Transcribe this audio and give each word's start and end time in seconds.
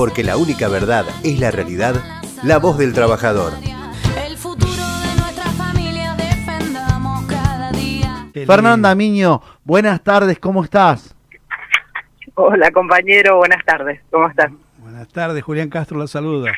porque 0.00 0.24
la 0.24 0.38
única 0.38 0.66
verdad 0.68 1.04
es 1.22 1.38
la 1.38 1.50
realidad, 1.50 1.94
la 2.42 2.58
voz 2.58 2.78
del 2.78 2.94
trabajador. 2.94 3.52
El 4.26 4.34
futuro 4.38 4.70
de 4.72 5.20
nuestra 5.20 5.44
familia 5.58 6.16
defendamos 6.16 7.26
cada 7.26 7.70
día. 7.72 8.26
Fernanda 8.46 8.94
Miño, 8.94 9.42
buenas 9.62 10.02
tardes, 10.02 10.38
¿cómo 10.38 10.64
estás? 10.64 11.14
Hola 12.32 12.70
compañero, 12.70 13.36
buenas 13.36 13.62
tardes, 13.62 14.00
¿cómo 14.10 14.26
estás? 14.26 14.50
Buenas 14.78 15.06
tardes, 15.08 15.44
Julián 15.44 15.68
Castro 15.68 15.98
la 15.98 16.06
saluda. 16.06 16.50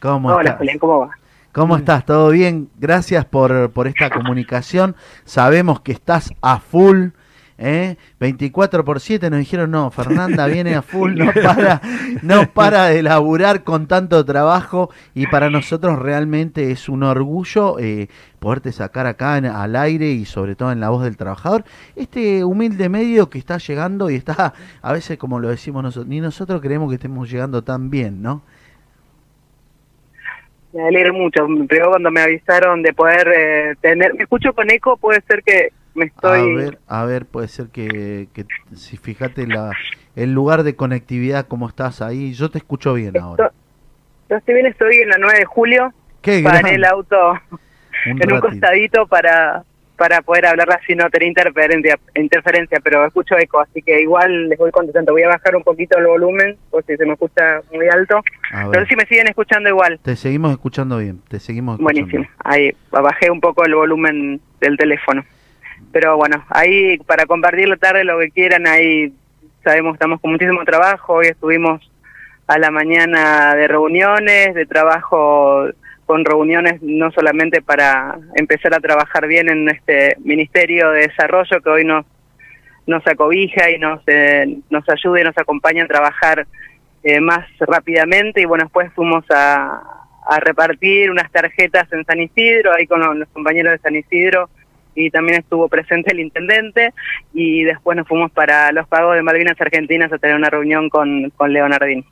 ¿Cómo 0.00 0.30
Hola 0.30 0.40
estás? 0.40 0.58
Julián, 0.58 0.78
¿cómo 0.80 0.98
va? 0.98 1.10
¿Cómo 1.52 1.76
estás? 1.76 2.04
¿Todo 2.04 2.30
bien? 2.30 2.70
Gracias 2.76 3.24
por, 3.24 3.70
por 3.70 3.86
esta 3.86 4.10
comunicación. 4.10 4.96
Sabemos 5.24 5.80
que 5.80 5.92
estás 5.92 6.32
a 6.42 6.58
full. 6.58 7.10
¿Eh? 7.60 7.96
24 8.18 8.84
por 8.84 8.98
7 8.98 9.30
nos 9.30 9.38
dijeron, 9.38 9.70
no, 9.70 9.90
Fernanda 9.90 10.46
viene 10.46 10.74
a 10.74 10.82
full, 10.82 11.14
no 11.14 11.30
para, 11.44 11.80
no 12.22 12.50
para 12.52 12.86
de 12.86 13.02
laburar 13.02 13.62
con 13.62 13.86
tanto 13.86 14.24
trabajo 14.24 14.90
y 15.14 15.26
para 15.26 15.50
nosotros 15.50 15.98
realmente 15.98 16.72
es 16.72 16.88
un 16.88 17.02
orgullo 17.02 17.78
eh, 17.78 18.08
poderte 18.40 18.72
sacar 18.72 19.06
acá 19.06 19.36
en- 19.38 19.44
al 19.46 19.76
aire 19.76 20.06
y 20.10 20.24
sobre 20.24 20.56
todo 20.56 20.72
en 20.72 20.80
la 20.80 20.88
voz 20.88 21.04
del 21.04 21.16
trabajador, 21.18 21.64
este 21.94 22.42
humilde 22.44 22.88
medio 22.88 23.28
que 23.30 23.38
está 23.38 23.58
llegando 23.58 24.10
y 24.10 24.16
está, 24.16 24.54
a 24.82 24.92
veces 24.92 25.18
como 25.18 25.38
lo 25.38 25.48
decimos 25.48 25.82
nosotros, 25.82 26.08
ni 26.08 26.20
nosotros 26.20 26.60
creemos 26.62 26.88
que 26.88 26.94
estemos 26.96 27.30
llegando 27.30 27.62
tan 27.62 27.90
bien, 27.90 28.22
¿no? 28.22 28.42
Me 30.72 30.86
alegro 30.86 31.12
mucho, 31.14 31.46
pero 31.68 31.90
cuando 31.90 32.12
me 32.12 32.20
avisaron 32.20 32.80
de 32.82 32.92
poder 32.92 33.26
eh, 33.36 33.74
tener, 33.80 34.14
me 34.14 34.22
escucho 34.22 34.52
con 34.52 34.70
eco, 34.70 34.96
puede 34.96 35.20
ser 35.22 35.42
que 35.42 35.70
me 35.94 36.06
estoy... 36.06 36.40
A 36.40 36.54
ver, 36.56 36.78
a 36.86 37.04
ver, 37.04 37.26
puede 37.26 37.48
ser 37.48 37.68
que, 37.68 38.28
que 38.32 38.44
si 38.74 38.96
fíjate 38.96 39.46
la, 39.46 39.72
el 40.16 40.32
lugar 40.32 40.62
de 40.62 40.76
conectividad, 40.76 41.46
cómo 41.46 41.68
estás 41.68 42.02
ahí, 42.02 42.32
yo 42.32 42.50
te 42.50 42.58
escucho 42.58 42.94
bien 42.94 43.16
ahora. 43.18 43.52
Yo 44.28 44.36
estoy 44.36 44.54
bien, 44.54 44.66
estoy 44.66 44.96
en 44.96 45.08
la 45.08 45.16
9 45.18 45.38
de 45.40 45.44
julio, 45.44 45.92
Qué 46.22 46.40
paré 46.44 46.60
gran- 46.60 46.74
el 46.74 46.84
auto 46.84 47.32
un 48.06 48.22
en 48.22 48.32
un 48.32 48.40
costadito 48.40 49.06
para 49.06 49.64
para 49.96 50.22
poder 50.22 50.46
hablarla 50.46 50.80
sin 50.86 50.96
no 50.96 51.10
tener 51.10 51.28
interferencia, 51.28 51.98
interferencia, 52.14 52.78
pero 52.82 53.04
escucho 53.04 53.36
eco, 53.36 53.60
así 53.60 53.82
que 53.82 54.00
igual 54.00 54.48
les 54.48 54.58
voy 54.58 54.70
contestando. 54.70 55.12
Voy 55.12 55.24
a 55.24 55.28
bajar 55.28 55.54
un 55.54 55.62
poquito 55.62 55.98
el 55.98 56.06
volumen, 56.06 56.56
por 56.70 56.82
si 56.86 56.96
se 56.96 57.04
me 57.04 57.12
escucha 57.12 57.60
muy 57.70 57.86
alto, 57.86 58.22
pero 58.72 58.86
si 58.86 58.96
me 58.96 59.04
siguen 59.04 59.26
escuchando 59.28 59.68
igual. 59.68 60.00
te 60.02 60.16
seguimos 60.16 60.52
escuchando 60.52 60.96
bien, 60.96 61.20
te 61.28 61.38
seguimos 61.38 61.78
escuchando. 61.78 62.00
Buenísimo. 62.00 62.26
Ahí 62.42 62.74
bajé 62.90 63.30
un 63.30 63.42
poco 63.42 63.62
el 63.66 63.74
volumen 63.74 64.40
del 64.58 64.78
teléfono. 64.78 65.22
Pero 65.92 66.16
bueno, 66.16 66.44
ahí 66.50 66.98
para 66.98 67.26
compartir 67.26 67.68
la 67.68 67.76
tarde 67.76 68.04
lo 68.04 68.18
que 68.18 68.30
quieran, 68.30 68.66
ahí 68.66 69.12
sabemos 69.64 69.94
estamos 69.94 70.20
con 70.20 70.32
muchísimo 70.32 70.64
trabajo. 70.64 71.14
Hoy 71.14 71.26
estuvimos 71.26 71.80
a 72.46 72.58
la 72.58 72.70
mañana 72.70 73.54
de 73.54 73.68
reuniones, 73.68 74.54
de 74.54 74.66
trabajo 74.66 75.68
con 76.06 76.24
reuniones 76.24 76.82
no 76.82 77.12
solamente 77.12 77.62
para 77.62 78.18
empezar 78.34 78.74
a 78.74 78.80
trabajar 78.80 79.28
bien 79.28 79.48
en 79.48 79.68
este 79.68 80.16
Ministerio 80.24 80.90
de 80.90 81.02
Desarrollo 81.02 81.60
que 81.62 81.70
hoy 81.70 81.84
nos 81.84 82.04
nos 82.88 83.06
acobija 83.06 83.70
y 83.70 83.78
nos 83.78 84.00
eh, 84.08 84.58
nos 84.70 84.88
ayuda 84.88 85.20
y 85.20 85.24
nos 85.24 85.38
acompaña 85.38 85.84
a 85.84 85.86
trabajar 85.86 86.48
eh, 87.04 87.20
más 87.20 87.46
rápidamente 87.60 88.40
y 88.40 88.44
bueno 88.44 88.64
después 88.64 88.92
fuimos 88.94 89.24
a, 89.30 89.80
a 90.26 90.40
repartir 90.40 91.12
unas 91.12 91.30
tarjetas 91.30 91.86
en 91.92 92.04
San 92.04 92.20
Isidro 92.20 92.72
ahí 92.74 92.88
con 92.88 92.98
los, 92.98 93.14
los 93.14 93.28
compañeros 93.28 93.74
de 93.74 93.78
San 93.78 93.94
Isidro 93.94 94.50
y 95.06 95.10
también 95.10 95.40
estuvo 95.40 95.68
presente 95.68 96.12
el 96.12 96.20
intendente 96.20 96.92
y 97.32 97.64
después 97.64 97.96
nos 97.96 98.06
fuimos 98.06 98.30
para 98.30 98.72
los 98.72 98.86
pagos 98.86 99.16
de 99.16 99.22
Malvinas 99.22 99.60
Argentinas 99.60 100.12
a 100.12 100.18
tener 100.18 100.36
una 100.36 100.50
reunión 100.50 100.88
con, 100.88 101.30
con 101.36 101.52
Leonardín. 101.52 102.04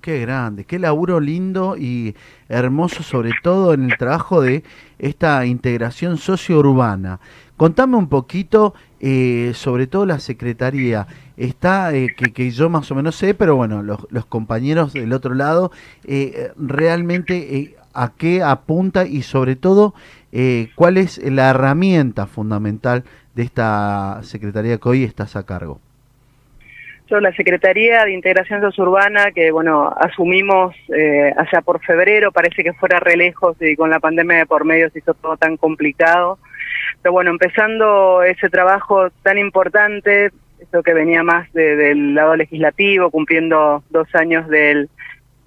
Qué 0.00 0.20
grande, 0.20 0.64
qué 0.64 0.78
laburo 0.78 1.18
lindo 1.18 1.76
y 1.76 2.14
hermoso, 2.48 3.02
sobre 3.02 3.32
todo 3.42 3.74
en 3.74 3.90
el 3.90 3.96
trabajo 3.96 4.40
de 4.40 4.62
esta 4.98 5.44
integración 5.46 6.16
socio-urbana. 6.16 7.18
Contame 7.56 7.96
un 7.96 8.08
poquito, 8.08 8.74
eh, 9.00 9.50
sobre 9.54 9.86
todo 9.86 10.06
la 10.06 10.20
Secretaría. 10.20 11.08
Está, 11.36 11.92
eh, 11.94 12.14
que, 12.14 12.50
yo 12.50 12.68
más 12.68 12.90
o 12.90 12.94
menos 12.94 13.16
sé, 13.16 13.34
pero 13.34 13.56
bueno, 13.56 13.82
los, 13.82 14.06
los 14.10 14.26
compañeros 14.26 14.92
del 14.92 15.12
otro 15.12 15.34
lado, 15.34 15.72
eh, 16.04 16.52
realmente 16.56 17.56
eh, 17.56 17.76
a 17.96 18.12
qué 18.16 18.42
apunta 18.42 19.06
y 19.06 19.22
sobre 19.22 19.56
todo 19.56 19.94
eh, 20.32 20.68
cuál 20.74 20.96
es 20.98 21.18
la 21.18 21.50
herramienta 21.50 22.26
fundamental 22.26 23.04
de 23.34 23.42
esta 23.42 24.20
Secretaría 24.22 24.78
que 24.78 24.88
hoy 24.88 25.04
estás 25.04 25.36
a 25.36 25.44
cargo. 25.46 25.80
Yo, 27.08 27.20
la 27.20 27.32
Secretaría 27.34 28.04
de 28.04 28.12
Integración 28.12 28.60
Sosurbana, 28.60 29.30
que 29.30 29.52
bueno, 29.52 29.94
asumimos 29.96 30.74
eh, 30.92 31.32
allá 31.36 31.60
por 31.62 31.80
febrero, 31.80 32.32
parece 32.32 32.64
que 32.64 32.72
fuera 32.72 32.98
re 32.98 33.16
lejos 33.16 33.56
y 33.60 33.76
con 33.76 33.90
la 33.90 34.00
pandemia 34.00 34.38
de 34.38 34.46
por 34.46 34.64
medio 34.64 34.90
se 34.90 34.98
hizo 34.98 35.14
todo 35.14 35.36
tan 35.36 35.56
complicado. 35.56 36.38
Pero 37.02 37.12
bueno, 37.12 37.30
empezando 37.30 38.24
ese 38.24 38.48
trabajo 38.50 39.10
tan 39.22 39.38
importante, 39.38 40.32
eso 40.58 40.82
que 40.82 40.94
venía 40.94 41.22
más 41.22 41.52
de- 41.52 41.76
del 41.76 42.14
lado 42.14 42.34
legislativo, 42.34 43.10
cumpliendo 43.12 43.84
dos 43.90 44.12
años 44.16 44.48
del, 44.48 44.88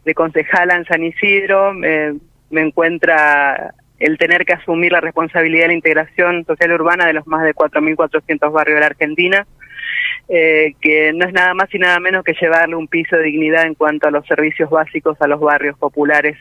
de 0.06 0.14
concejala 0.14 0.76
en 0.78 0.86
San 0.86 1.04
Isidro, 1.04 1.74
me- 1.74 2.14
me 2.50 2.62
encuentra 2.62 3.74
el 4.00 4.18
tener 4.18 4.46
que 4.46 4.54
asumir 4.54 4.92
la 4.92 5.02
responsabilidad 5.02 5.64
de 5.64 5.68
la 5.70 5.74
integración 5.74 6.46
social 6.46 6.72
urbana 6.72 7.06
de 7.06 7.14
los 7.14 7.28
más 7.28 7.44
de 7.44 7.54
4.400 7.54 8.52
barrios 8.52 8.76
de 8.76 8.80
la 8.80 8.88
Argentina 8.88 9.48
eh, 10.28 10.76
que 10.80 11.12
no 11.14 11.26
es 11.26 11.34
nada 11.34 11.54
más 11.54 11.74
y 11.74 11.80
nada 11.80 12.00
menos 12.00 12.24
que 12.24 12.36
llevarle 12.40 12.76
un 12.76 12.88
piso 12.88 13.16
de 13.16 13.24
dignidad 13.24 13.66
en 13.66 13.76
cuanto 13.76 14.08
a 14.08 14.12
los 14.12 14.26
servicios 14.28 14.70
básicos 14.70 15.20
a 15.22 15.28
los 15.28 15.40
barrios 15.40 15.78
populares, 15.78 16.38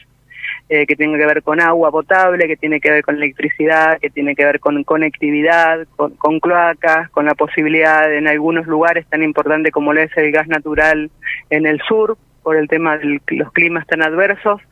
eh, 0.68 0.86
que 0.86 0.96
tiene 0.96 1.16
que 1.16 1.24
ver 1.24 1.42
con 1.42 1.60
agua 1.60 1.90
potable, 1.90 2.46
que 2.46 2.56
tiene 2.56 2.80
que 2.80 2.90
ver 2.90 3.02
con 3.02 3.16
electricidad, 3.16 3.98
que 3.98 4.10
tiene 4.10 4.34
que 4.36 4.44
ver 4.44 4.60
con 4.60 4.84
conectividad, 4.84 5.86
con, 5.96 6.14
con 6.16 6.40
cloacas, 6.40 7.08
con 7.10 7.24
la 7.24 7.34
posibilidad 7.34 8.12
en 8.12 8.28
algunos 8.28 8.66
lugares 8.66 9.06
tan 9.06 9.22
importante 9.22 9.70
como 9.70 9.94
lo 9.94 10.00
es 10.02 10.14
el 10.16 10.30
gas 10.32 10.48
natural 10.48 11.10
en 11.48 11.66
el 11.66 11.80
sur, 11.88 12.18
por 12.48 12.56
el 12.56 12.66
tema 12.66 12.96
de 12.96 13.20
los 13.26 13.52
climas 13.52 13.86
tan 13.86 14.00
adversos, 14.02 14.62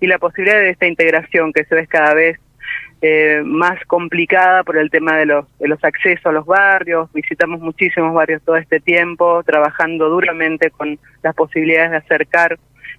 y 0.00 0.06
la 0.06 0.18
posibilidad 0.18 0.58
de 0.58 0.68
esta 0.68 0.86
integración 0.86 1.50
que 1.50 1.64
se 1.64 1.74
ve 1.74 1.86
cada 1.86 2.12
vez 2.12 2.38
eh, 3.00 3.40
más 3.42 3.82
complicada 3.86 4.62
por 4.64 4.76
el 4.76 4.90
tema 4.90 5.16
de 5.16 5.24
los, 5.24 5.46
de 5.58 5.66
los 5.66 5.82
accesos 5.82 6.26
a 6.26 6.32
los 6.32 6.44
barrios. 6.44 7.10
Visitamos 7.14 7.62
muchísimos 7.62 8.12
barrios 8.12 8.42
todo 8.42 8.56
este 8.56 8.80
tiempo, 8.80 9.42
trabajando 9.44 10.10
duramente 10.10 10.68
con 10.68 10.98
las 11.22 11.34
posibilidades 11.34 11.92
de 11.92 11.96
acercar 11.96 12.58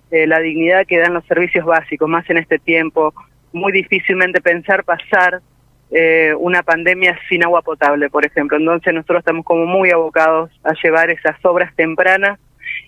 eh, 0.10 0.26
la 0.26 0.40
dignidad 0.40 0.88
que 0.88 0.98
dan 0.98 1.14
los 1.14 1.26
servicios 1.26 1.64
básicos, 1.64 2.10
más 2.10 2.28
en 2.32 2.38
este 2.38 2.58
tiempo. 2.58 3.14
Muy 3.52 3.72
difícilmente 3.72 4.42
pensar 4.42 4.84
pasar 4.84 5.42
eh, 5.92 6.34
una 6.40 6.64
pandemia 6.64 7.20
sin 7.30 7.44
agua 7.44 7.62
potable, 7.62 8.10
por 8.10 8.26
ejemplo. 8.26 8.58
Entonces 8.58 8.96
nosotros 8.96 9.20
estamos 9.20 9.46
como 9.46 9.68
muy 9.68 9.92
abocados 9.92 10.50
a 10.64 10.74
llevar 10.82 11.12
esas 11.12 11.36
obras 11.46 11.72
tempranas 11.76 12.40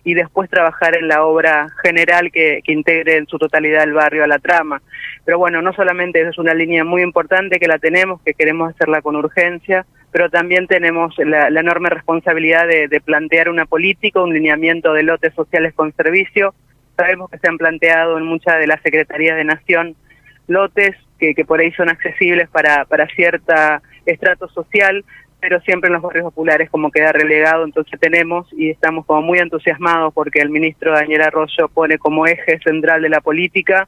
y 0.06 0.14
después 0.14 0.50
trabajar 0.50 0.96
en 0.96 1.08
la 1.08 1.26
obra 1.26 1.68
general 1.84 2.32
que, 2.32 2.62
integre 2.68 3.18
en 3.18 3.28
su 3.28 3.38
totalidad 3.40 3.84
el 3.84 3.94
barrio 3.94 4.24
a 4.24 4.28
la 4.28 4.40
trama. 4.40 4.82
Pero 5.26 5.40
bueno, 5.40 5.62
no 5.62 5.74
solamente 5.74 6.22
eso 6.22 6.30
es 6.30 6.38
una 6.38 6.54
línea 6.54 6.84
muy 6.84 7.02
importante 7.02 7.60
que 7.60 7.68
la 7.68 7.80
tenemos, 7.80 8.22
que 8.22 8.36
queremos 8.36 8.70
hacerla 8.70 9.02
con 9.02 9.16
urgencia, 9.16 9.86
pero 10.12 10.30
también 10.30 10.68
tenemos 10.68 11.16
la, 11.18 11.48
enorme 11.48 11.90
responsabilidad 11.90 12.68
de, 12.68 12.88
de 12.88 13.02
plantear 13.02 13.50
una 13.50 13.66
política, 13.66 14.22
un 14.22 14.34
lineamiento 14.34 14.94
de 14.94 15.04
lotes 15.04 15.34
sociales 15.34 15.74
con 15.74 15.92
servicio. 15.94 16.54
Sabemos 16.96 17.30
que 17.32 17.40
se 17.40 17.50
han 17.50 17.58
planteado 17.58 18.20
en 18.20 18.26
muchas 18.26 18.60
de 18.60 18.68
las 18.68 18.82
secretarías 18.84 19.36
de 19.36 19.44
Nación 19.44 19.96
lotes 20.48 20.96
que, 21.20 21.34
que 21.34 21.46
por 21.46 21.60
ahí 21.60 21.72
son 21.72 21.90
accesibles 21.90 22.48
para, 22.50 22.86
para 22.86 23.08
cierta 23.08 23.82
estrato 24.06 24.48
social, 24.50 25.04
pero 25.48 25.62
siempre 25.62 25.90
en 25.90 25.94
los 25.94 26.02
barrios 26.02 26.24
populares 26.24 26.72
como 26.72 26.90
queda 26.90 27.12
relegado, 27.12 27.66
entonces 27.66 28.00
tenemos 28.00 28.48
y 28.52 28.72
estamos 28.72 29.06
como 29.06 29.22
muy 29.22 29.38
entusiasmados 29.38 30.12
porque 30.12 30.40
el 30.40 30.50
ministro 30.50 30.92
Daniel 30.92 31.22
Arroyo 31.22 31.68
pone 31.72 32.00
como 32.00 32.26
eje 32.26 32.58
central 32.64 33.04
de 33.04 33.10
la 33.10 33.22
política 33.22 33.88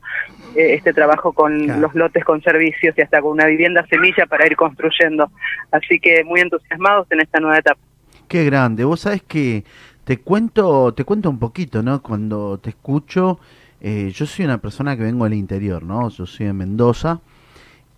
eh, 0.55 0.75
este 0.75 0.93
trabajo 0.93 1.33
con 1.33 1.57
Claro. 1.65 1.81
los 1.81 1.95
lotes 1.95 2.23
con 2.23 2.43
servicios 2.43 2.95
y 2.95 3.01
hasta 3.01 3.21
con 3.21 3.31
una 3.31 3.47
vivienda 3.47 3.83
semilla 3.87 4.27
para 4.27 4.45
ir 4.45 4.55
construyendo. 4.55 5.31
Así 5.71 5.99
que 5.99 6.23
muy 6.23 6.41
entusiasmados 6.41 7.07
en 7.09 7.21
esta 7.21 7.39
nueva 7.39 7.57
etapa. 7.57 7.79
Qué 8.27 8.45
grande. 8.45 8.83
Vos 8.83 8.99
sabés 8.99 9.23
que 9.23 9.63
te 10.03 10.17
cuento, 10.19 10.93
te 10.93 11.05
cuento 11.05 11.27
un 11.27 11.39
poquito, 11.39 11.81
¿no? 11.81 12.03
Cuando 12.03 12.59
te 12.59 12.69
escucho, 12.69 13.39
eh, 13.81 14.11
yo 14.13 14.27
soy 14.27 14.45
una 14.45 14.59
persona 14.59 14.95
que 14.95 15.01
vengo 15.01 15.23
del 15.23 15.33
interior, 15.33 15.81
¿no? 15.81 16.09
Yo 16.09 16.27
soy 16.27 16.45
de 16.45 16.53
Mendoza. 16.53 17.19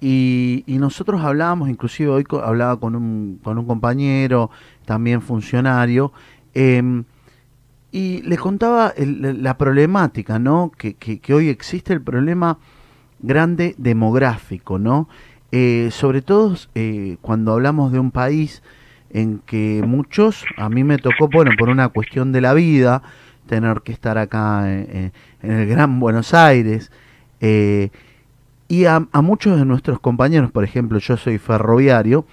Y, 0.02 0.64
nosotros 0.68 1.22
hablábamos, 1.22 1.70
inclusive 1.70 2.10
hoy 2.10 2.26
hablaba 2.44 2.80
con 2.80 2.96
un, 2.96 3.40
con 3.44 3.58
un 3.58 3.66
compañero, 3.66 4.50
también 4.86 5.22
funcionario, 5.22 6.14
em, 6.54 7.04
y 7.92 8.22
le 8.22 8.38
contaba 8.38 8.94
la 8.98 9.58
problemática, 9.58 10.40
¿no? 10.40 10.72
Que, 10.78 10.94
que, 10.96 11.34
hoy 11.34 11.50
existe 11.50 11.92
el 11.92 12.02
problema 12.02 12.60
grande 13.20 13.76
demográfico, 13.78 14.80
¿no? 14.80 15.10
Eh, 15.52 15.90
sobre 15.92 16.22
todo 16.22 16.56
eh, 16.76 17.18
cuando 17.22 17.54
hablamos 17.54 17.92
de 17.92 18.00
un 18.00 18.12
país 18.12 18.62
en 19.10 19.40
que 19.40 19.84
muchos, 19.86 20.46
a 20.58 20.70
mí 20.70 20.84
me 20.84 20.98
tocó, 21.00 21.28
bueno, 21.28 21.52
por 21.58 21.70
una 21.70 21.90
cuestión 21.90 22.32
de 22.32 22.42
la 22.42 22.54
vida, 22.54 23.02
tener 23.48 23.82
que 23.82 23.92
estar 23.92 24.18
acá 24.20 24.72
en, 24.72 25.12
en 25.42 25.52
el 25.52 25.68
Gran 25.68 26.00
Buenos 26.00 26.34
Aires. 26.34 26.92
Eh, 27.42 27.90
y 28.70 28.86
a, 28.86 29.06
a 29.12 29.22
muchos 29.22 29.60
de 29.60 29.66
nuestros 29.66 30.00
compañeros, 30.00 30.52
por 30.52 30.64
ejemplo, 30.64 31.00
yo 31.00 31.18
soy 31.18 31.38
ferroviario, 31.40 32.26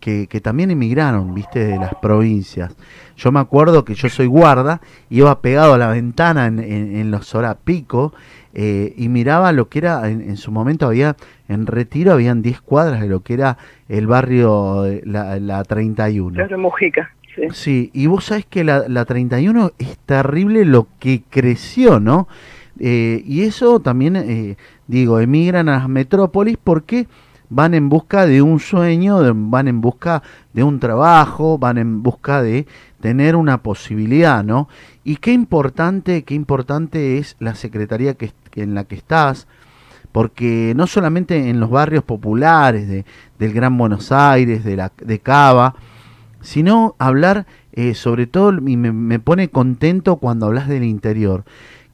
que, 0.00 0.26
que 0.26 0.40
también 0.40 0.70
emigraron, 0.70 1.34
viste, 1.34 1.64
de 1.64 1.78
las 1.78 1.94
provincias. 1.94 2.76
Yo 3.16 3.32
me 3.32 3.40
acuerdo 3.40 3.84
que 3.84 3.94
yo 3.94 4.08
soy 4.08 4.26
guarda, 4.26 4.80
iba 5.08 5.40
pegado 5.40 5.74
a 5.74 5.78
la 5.78 5.88
ventana 5.88 6.46
en, 6.46 6.58
en, 6.58 6.96
en 6.96 7.10
los 7.10 7.34
horas 7.34 7.56
pico 7.64 8.12
eh, 8.52 8.92
y 8.96 9.08
miraba 9.08 9.52
lo 9.52 9.68
que 9.68 9.78
era, 9.78 10.08
en, 10.10 10.20
en 10.20 10.36
su 10.36 10.50
momento 10.50 10.86
había, 10.86 11.16
en 11.48 11.66
Retiro 11.66 12.12
habían 12.12 12.42
10 12.42 12.60
cuadras 12.60 13.00
de 13.00 13.08
lo 13.08 13.20
que 13.20 13.34
era 13.34 13.56
el 13.88 14.06
barrio, 14.06 14.82
de 14.82 15.02
la, 15.06 15.38
la 15.38 15.62
31. 15.64 16.34
Claro, 16.34 16.58
Mujica. 16.58 17.10
Sí. 17.34 17.42
Sí, 17.52 17.90
y 17.92 18.06
vos 18.06 18.26
sabés 18.26 18.46
que 18.46 18.62
la, 18.62 18.84
la 18.88 19.04
31 19.04 19.72
es 19.78 19.98
terrible 19.98 20.64
lo 20.64 20.86
que 21.00 21.22
creció, 21.30 21.98
¿no? 21.98 22.28
Eh, 22.78 23.22
y 23.26 23.42
eso 23.42 23.80
también, 23.80 24.16
eh, 24.16 24.56
digo, 24.86 25.20
emigran 25.20 25.68
a 25.68 25.78
las 25.78 25.88
metrópolis 25.88 26.56
porque 26.62 27.06
van 27.50 27.74
en 27.74 27.88
busca 27.88 28.26
de 28.26 28.42
un 28.42 28.58
sueño, 28.58 29.20
van 29.34 29.68
en 29.68 29.80
busca 29.80 30.22
de 30.52 30.64
un 30.64 30.80
trabajo, 30.80 31.58
van 31.58 31.78
en 31.78 32.02
busca 32.02 32.42
de 32.42 32.66
tener 33.00 33.36
una 33.36 33.62
posibilidad, 33.62 34.42
¿no? 34.42 34.68
Y 35.04 35.16
qué 35.16 35.32
importante, 35.32 36.24
qué 36.24 36.34
importante 36.34 37.18
es 37.18 37.36
la 37.38 37.54
secretaría 37.54 38.14
que, 38.14 38.32
en 38.56 38.74
la 38.74 38.84
que 38.84 38.96
estás, 38.96 39.46
porque 40.10 40.72
no 40.76 40.86
solamente 40.86 41.50
en 41.50 41.60
los 41.60 41.70
barrios 41.70 42.02
populares 42.02 42.88
de, 42.88 43.04
del 43.38 43.52
Gran 43.52 43.76
Buenos 43.76 44.10
Aires, 44.10 44.64
de, 44.64 44.76
la, 44.76 44.92
de 44.96 45.18
Cava, 45.18 45.74
sino 46.40 46.94
hablar 46.98 47.46
eh, 47.72 47.94
sobre 47.94 48.26
todo, 48.26 48.52
y 48.52 48.76
me, 48.76 48.92
me 48.92 49.18
pone 49.18 49.48
contento 49.48 50.16
cuando 50.16 50.46
hablas 50.46 50.68
del 50.68 50.84
interior, 50.84 51.44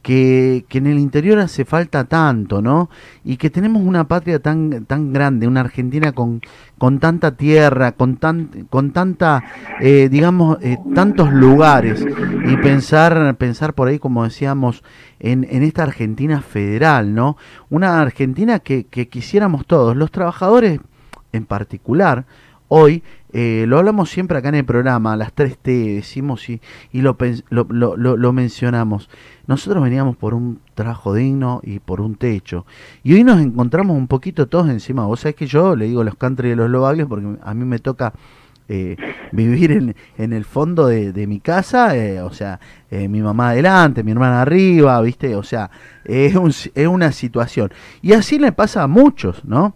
que, 0.02 0.64
que 0.68 0.78
en 0.78 0.86
el 0.86 0.98
interior 0.98 1.38
hace 1.38 1.64
falta 1.64 2.04
tanto, 2.04 2.62
¿no? 2.62 2.88
Y 3.24 3.36
que 3.36 3.50
tenemos 3.50 3.82
una 3.82 4.04
patria 4.04 4.38
tan, 4.38 4.84
tan 4.86 5.12
grande, 5.12 5.46
una 5.46 5.60
Argentina 5.60 6.12
con, 6.12 6.40
con 6.78 6.98
tanta 7.00 7.36
tierra, 7.36 7.92
con, 7.92 8.16
tan, 8.16 8.66
con 8.70 8.92
tanta, 8.92 9.44
eh, 9.80 10.08
digamos, 10.10 10.58
eh, 10.62 10.78
tantos 10.94 11.32
lugares, 11.32 12.04
y 12.46 12.56
pensar, 12.56 13.36
pensar 13.36 13.74
por 13.74 13.88
ahí, 13.88 13.98
como 13.98 14.24
decíamos, 14.24 14.82
en, 15.18 15.46
en 15.50 15.62
esta 15.62 15.82
Argentina 15.82 16.40
federal, 16.40 17.14
¿no? 17.14 17.36
Una 17.68 18.00
Argentina 18.00 18.58
que, 18.60 18.84
que 18.84 19.08
quisiéramos 19.08 19.66
todos, 19.66 19.96
los 19.96 20.10
trabajadores 20.10 20.80
en 21.32 21.44
particular, 21.44 22.24
hoy 22.68 23.02
eh, 23.32 23.64
lo 23.68 23.78
hablamos 23.78 24.10
siempre 24.10 24.38
acá 24.38 24.48
en 24.50 24.56
el 24.56 24.64
programa, 24.64 25.16
las 25.16 25.34
3T, 25.34 25.94
decimos 25.96 26.48
y, 26.48 26.60
y 26.92 27.02
lo, 27.02 27.16
lo, 27.50 27.96
lo- 27.96 28.16
lo 28.16 28.32
mencionamos. 28.32 29.08
Nosotros 29.46 29.82
veníamos 29.82 30.16
por 30.16 30.34
un 30.34 30.60
trabajo 30.74 31.14
digno 31.14 31.60
y 31.62 31.78
por 31.80 32.00
un 32.00 32.16
techo. 32.16 32.66
Y 33.02 33.14
hoy 33.14 33.24
nos 33.24 33.40
encontramos 33.40 33.96
un 33.96 34.06
poquito 34.08 34.48
todos 34.48 34.68
encima. 34.68 35.06
Vos 35.06 35.20
sabés 35.20 35.36
que 35.36 35.46
yo 35.46 35.76
le 35.76 35.86
digo 35.86 36.02
los 36.04 36.14
country 36.16 36.50
de 36.50 36.56
los 36.56 36.70
lobaglios 36.70 37.08
porque 37.08 37.26
a 37.42 37.54
mí 37.54 37.64
me 37.64 37.78
toca 37.78 38.12
eh, 38.68 38.96
vivir 39.32 39.72
en, 39.72 39.96
en 40.18 40.32
el 40.32 40.44
fondo 40.44 40.86
de, 40.86 41.12
de 41.12 41.26
mi 41.26 41.40
casa, 41.40 41.96
eh, 41.96 42.20
o 42.22 42.32
sea, 42.32 42.60
eh, 42.90 43.08
mi 43.08 43.20
mamá 43.20 43.50
adelante, 43.50 44.02
mi 44.04 44.12
hermana 44.12 44.42
arriba, 44.42 45.00
¿viste? 45.02 45.34
O 45.36 45.42
sea, 45.42 45.70
es, 46.04 46.34
un- 46.36 46.50
es 46.74 46.86
una 46.86 47.12
situación. 47.12 47.70
Y 48.02 48.12
así 48.12 48.38
le 48.38 48.52
pasa 48.52 48.82
a 48.82 48.86
muchos, 48.86 49.44
¿no? 49.44 49.74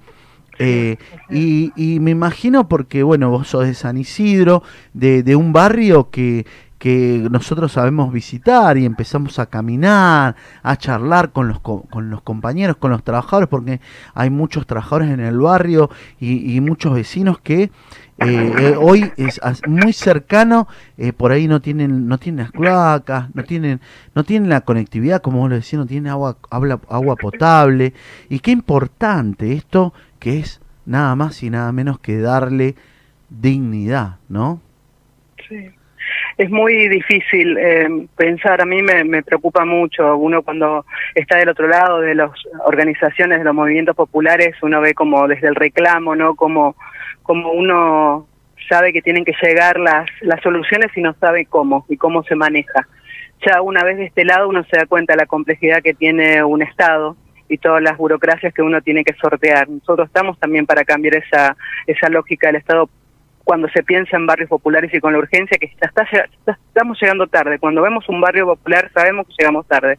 Eh, 0.58 0.96
y, 1.30 1.98
me 2.00 2.10
imagino 2.10 2.68
porque, 2.68 3.02
bueno, 3.02 3.30
vos 3.30 3.48
sos 3.48 3.66
de 3.66 3.74
San 3.74 3.96
Isidro, 3.96 4.62
de, 4.92 5.36
un 5.36 5.52
barrio 5.52 6.10
que, 6.10 6.46
que 6.78 7.26
nosotros 7.30 7.72
sabemos 7.72 8.12
visitar 8.12 8.76
y 8.78 8.84
empezamos 8.84 9.38
a 9.38 9.46
caminar, 9.46 10.36
a 10.62 10.76
charlar 10.76 11.32
con 11.32 11.48
los, 11.48 11.60
co- 11.60 11.82
con 11.90 12.10
los 12.10 12.22
compañeros, 12.22 12.76
con 12.76 12.90
los 12.90 13.02
trabajadores, 13.02 13.48
porque 13.48 13.80
hay 14.14 14.30
muchos 14.30 14.66
trabajadores 14.66 15.10
en 15.10 15.20
el 15.20 15.38
barrio 15.38 15.90
y, 16.20 16.60
muchos 16.60 16.94
vecinos 16.94 17.38
que 17.40 17.70
eh, 18.18 18.52
eh, 18.60 18.76
hoy 18.78 19.12
es 19.16 19.40
muy 19.66 19.92
cercano, 19.92 20.68
por 21.16 21.32
ahí 21.32 21.48
no 21.48 21.60
tienen, 21.60 22.06
no 22.06 22.18
tienen 22.18 22.44
las 22.44 22.52
cloacas, 22.52 23.34
no 23.34 23.42
tienen, 23.42 23.80
no 24.14 24.22
tienen 24.22 24.48
la 24.48 24.60
conectividad, 24.60 25.20
como 25.20 25.38
vos 25.40 25.50
lo 25.50 25.56
decís, 25.56 25.74
no 25.74 25.86
tienen 25.86 26.12
agua, 26.12 26.36
habla- 26.50 26.80
agua 26.88 27.16
potable. 27.16 27.92
Y 28.28 28.38
qué 28.38 28.52
importante 28.52 29.52
esto 29.52 29.92
que 30.24 30.38
es 30.38 30.58
nada 30.86 31.14
más 31.16 31.42
y 31.42 31.50
nada 31.50 31.70
menos 31.70 31.98
que 32.00 32.16
darle 32.18 32.76
dignidad, 33.28 34.16
¿no? 34.30 34.58
Sí. 35.46 35.68
Es 36.38 36.50
muy 36.50 36.88
difícil 36.88 37.58
eh, 37.58 38.06
pensar, 38.16 38.62
a 38.62 38.64
mí 38.64 38.80
me, 38.82 39.22
preocupa 39.22 39.66
mucho, 39.66 40.16
uno 40.16 40.42
cuando 40.42 40.86
está 41.14 41.36
del 41.36 41.50
otro 41.50 41.68
lado 41.68 42.00
de 42.00 42.14
las 42.14 42.30
organizaciones, 42.64 43.38
de 43.38 43.44
los 43.44 43.54
movimientos 43.54 43.94
populares, 43.94 44.56
uno 44.62 44.80
ve 44.80 44.94
como 44.94 45.28
desde 45.28 45.48
el 45.48 45.54
reclamo, 45.54 46.16
¿no? 46.16 46.34
Como, 46.36 46.74
como 47.22 47.52
uno 47.52 48.26
sabe 48.66 48.94
que 48.94 49.02
tienen 49.02 49.26
que 49.26 49.34
llegar 49.42 49.78
las, 49.78 50.08
las 50.22 50.40
soluciones 50.40 50.90
y 50.96 51.02
no 51.02 51.12
sabe 51.20 51.44
cómo 51.44 51.84
y 51.90 51.98
cómo 51.98 52.22
se 52.22 52.34
maneja. 52.34 52.88
Ya 53.46 53.60
una 53.60 53.84
vez 53.84 53.98
de 53.98 54.06
este 54.06 54.24
lado 54.24 54.48
uno 54.48 54.64
se 54.64 54.78
da 54.78 54.86
cuenta 54.86 55.12
de 55.12 55.18
la 55.18 55.26
complejidad 55.26 55.82
que 55.82 55.92
tiene 55.92 56.42
un 56.42 56.62
Estado 56.62 57.14
y 57.54 57.58
todas 57.58 57.82
las 57.82 57.96
burocracias 57.96 58.52
que 58.52 58.62
uno 58.62 58.80
tiene 58.82 59.04
que 59.04 59.14
sortear. 59.14 59.68
Nosotros 59.68 60.08
estamos 60.08 60.38
también 60.38 60.66
para 60.66 60.84
cambiar 60.84 61.16
esa, 61.16 61.56
esa 61.86 62.08
lógica 62.08 62.48
del 62.48 62.56
Estado 62.56 62.88
cuando 63.44 63.68
se 63.68 63.82
piensa 63.82 64.16
en 64.16 64.26
barrios 64.26 64.48
populares 64.48 64.92
y 64.94 65.00
con 65.00 65.12
la 65.12 65.18
urgencia 65.18 65.58
que 65.58 65.68
ya 65.68 65.86
está, 65.86 66.06
ya 66.12 66.26
estamos 66.46 66.98
llegando 67.00 67.26
tarde. 67.26 67.58
Cuando 67.58 67.82
vemos 67.82 68.08
un 68.08 68.20
barrio 68.20 68.46
popular 68.46 68.90
sabemos 68.94 69.26
que 69.26 69.34
llegamos 69.38 69.66
tarde. 69.68 69.98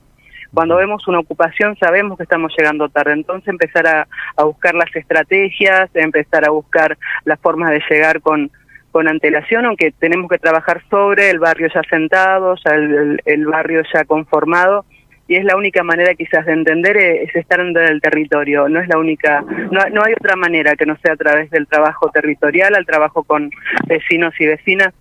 Cuando 0.54 0.78
vemos 0.78 1.08
una 1.08 1.20
ocupación 1.20 1.76
sabemos 1.78 2.18
que 2.18 2.24
estamos 2.24 2.52
llegando 2.58 2.90
tarde. 2.90 3.14
Entonces 3.14 3.48
empezar 3.48 3.86
a, 3.88 4.08
a 4.38 4.44
buscar 4.46 4.74
las 4.74 4.96
estrategias, 4.96 5.90
empezar 5.94 6.46
a 6.46 6.50
buscar 6.50 6.98
las 7.26 7.40
formas 7.40 7.70
de 7.72 7.82
llegar 7.90 8.22
con, 8.22 8.50
con 8.92 9.08
antelación, 9.08 9.66
aunque 9.66 9.92
tenemos 9.92 10.30
que 10.30 10.38
trabajar 10.40 10.82
sobre 10.90 11.30
el 11.30 11.38
barrio 11.40 11.68
ya 11.74 11.82
sentado, 11.90 12.56
ya 12.66 12.74
el, 12.76 12.94
el- 12.96 13.22
el 13.26 13.46
barrio 13.46 13.84
ya 13.94 14.06
conformado, 14.06 14.86
y 15.28 15.36
es 15.36 15.44
la 15.44 15.56
única 15.56 15.84
manera 15.84 16.14
quizás 16.14 16.46
de 16.46 16.54
entender 16.54 16.98
eh, 16.98 17.24
es 17.24 17.36
estar 17.36 17.60
en 17.60 17.76
el 17.76 18.02
territorio, 18.02 18.70
no 18.70 18.80
es 18.80 18.88
la 18.88 18.98
única, 18.98 19.42
no, 19.42 19.82
no 19.92 20.04
hay 20.04 20.14
otra 20.14 20.36
manera 20.36 20.76
que 20.76 20.86
no 20.86 20.98
sea 20.98 21.14
a 21.14 21.18
través 21.18 21.50
del 21.50 21.68
trabajo 21.68 22.10
territorial, 22.12 22.76
al 22.76 22.86
trabajo 22.86 23.24
con 23.24 23.50
vecinos 23.88 24.34
y 24.40 24.46
vecinas, 24.46 24.94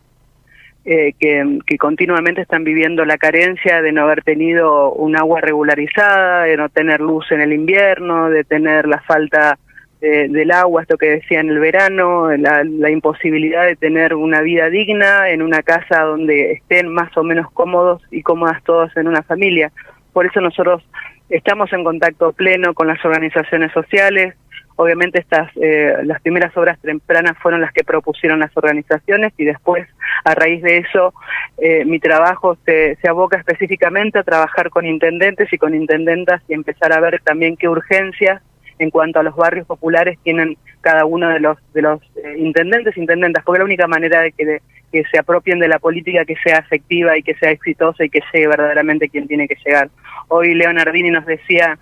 eh, 0.87 1.15
que, 1.19 1.61
que 1.67 1.79
continuamente 1.79 2.43
están 2.43 2.65
viviendo 2.65 3.05
la 3.05 3.19
carencia 3.19 3.81
de 3.83 3.93
no 3.93 4.03
haber 4.03 4.23
tenido 4.23 4.93
un 4.93 5.17
agua 5.17 5.41
regularizada, 5.41 6.45
de 6.45 6.57
no 6.57 6.69
tener 6.69 7.01
luz 7.01 7.31
en 7.33 7.41
el 7.41 7.53
invierno, 7.53 8.29
de 8.31 8.45
tener 8.45 8.87
la 8.87 9.01
falta 9.01 9.59
eh, 10.01 10.29
del 10.29 10.51
agua, 10.51 10.83
esto 10.83 10.99
que 10.99 11.09
decía 11.09 11.41
en 11.41 11.49
el 11.49 11.59
verano, 11.59 12.35
la, 12.37 12.65
la 12.65 12.91
imposibilidad 12.91 13.65
de 13.65 13.77
tener 13.77 14.15
una 14.15 14.43
vida 14.43 14.69
digna 14.69 15.31
en 15.31 15.41
una 15.41 15.63
casa 15.63 16.03
donde 16.03 16.53
estén 16.53 16.89
más 16.89 17.17
o 17.17 17.23
menos 17.23 17.51
cómodos 17.53 18.03
y 18.11 18.23
cómodas 18.23 18.63
todos 18.65 18.95
en 18.99 19.09
una 19.09 19.23
familia. 19.23 19.73
Por 20.15 20.25
eso 20.25 20.41
nosotros 20.41 20.83
estamos 21.29 21.71
en 21.75 21.85
contacto 21.85 22.33
pleno 22.33 22.73
con 22.73 22.87
las 22.87 23.05
organizaciones 23.05 23.71
sociales. 23.73 24.35
Obviamente 24.77 25.19
estas 25.21 25.51
eh, 25.57 25.95
las 26.05 26.21
primeras 26.23 26.57
obras 26.57 26.79
tempranas 26.81 27.37
fueron 27.39 27.61
las 27.61 27.73
que 27.73 27.85
propusieron 27.85 28.41
las 28.41 28.51
organizaciones 28.57 29.33
y 29.37 29.45
después 29.45 29.87
a 30.25 30.35
raíz 30.35 30.63
de 30.63 30.79
eso 30.79 31.13
eh, 31.59 31.85
mi 31.85 32.01
trabajo 32.01 32.57
se, 32.65 32.97
se 32.97 33.09
aboca 33.09 33.37
específicamente 33.39 34.19
a 34.19 34.25
trabajar 34.25 34.71
con 34.71 34.85
intendentes 34.85 35.53
y 35.53 35.59
con 35.59 35.75
intendentas 35.77 36.43
y 36.49 36.55
empezar 36.55 36.93
a 36.93 36.99
ver 37.01 37.21
también 37.23 37.57
qué 37.57 37.69
urgencias 37.69 38.43
en 38.81 38.91
cuanto 38.91 39.21
a 39.21 39.23
los 39.23 39.37
barrios 39.37 39.65
populares 39.67 40.19
tienen 40.25 40.57
cada 40.81 41.05
uno 41.05 41.29
de 41.29 41.39
los 41.39 41.57
de 41.73 41.83
los 41.83 42.01
eh, 42.17 42.35
intendentes 42.39 42.97
intendentas 42.97 43.45
porque 43.45 43.61
la 43.61 43.65
única 43.67 43.87
manera 43.87 44.23
de 44.23 44.33
que, 44.33 44.45
de- 44.45 44.63
que 44.91 45.05
se 45.11 45.19
apropien 45.19 45.59
de 45.61 45.69
la 45.69 45.79
política 45.81 46.25
que 46.25 46.37
sea 46.43 46.59
efectiva 46.59 47.17
y 47.17 47.23
que 47.23 47.35
sea 47.35 47.51
exitosa 47.51 48.05
y 48.05 48.11
que 48.11 48.21
llegue 48.33 48.49
verdaderamente 48.49 49.09
quien 49.09 49.27
tiene 49.29 49.47
que 49.49 49.57
llegar 49.65 49.89
hoy 50.29 50.55
Leonardini 50.55 51.11
nos 51.11 51.27
decía 51.27 51.79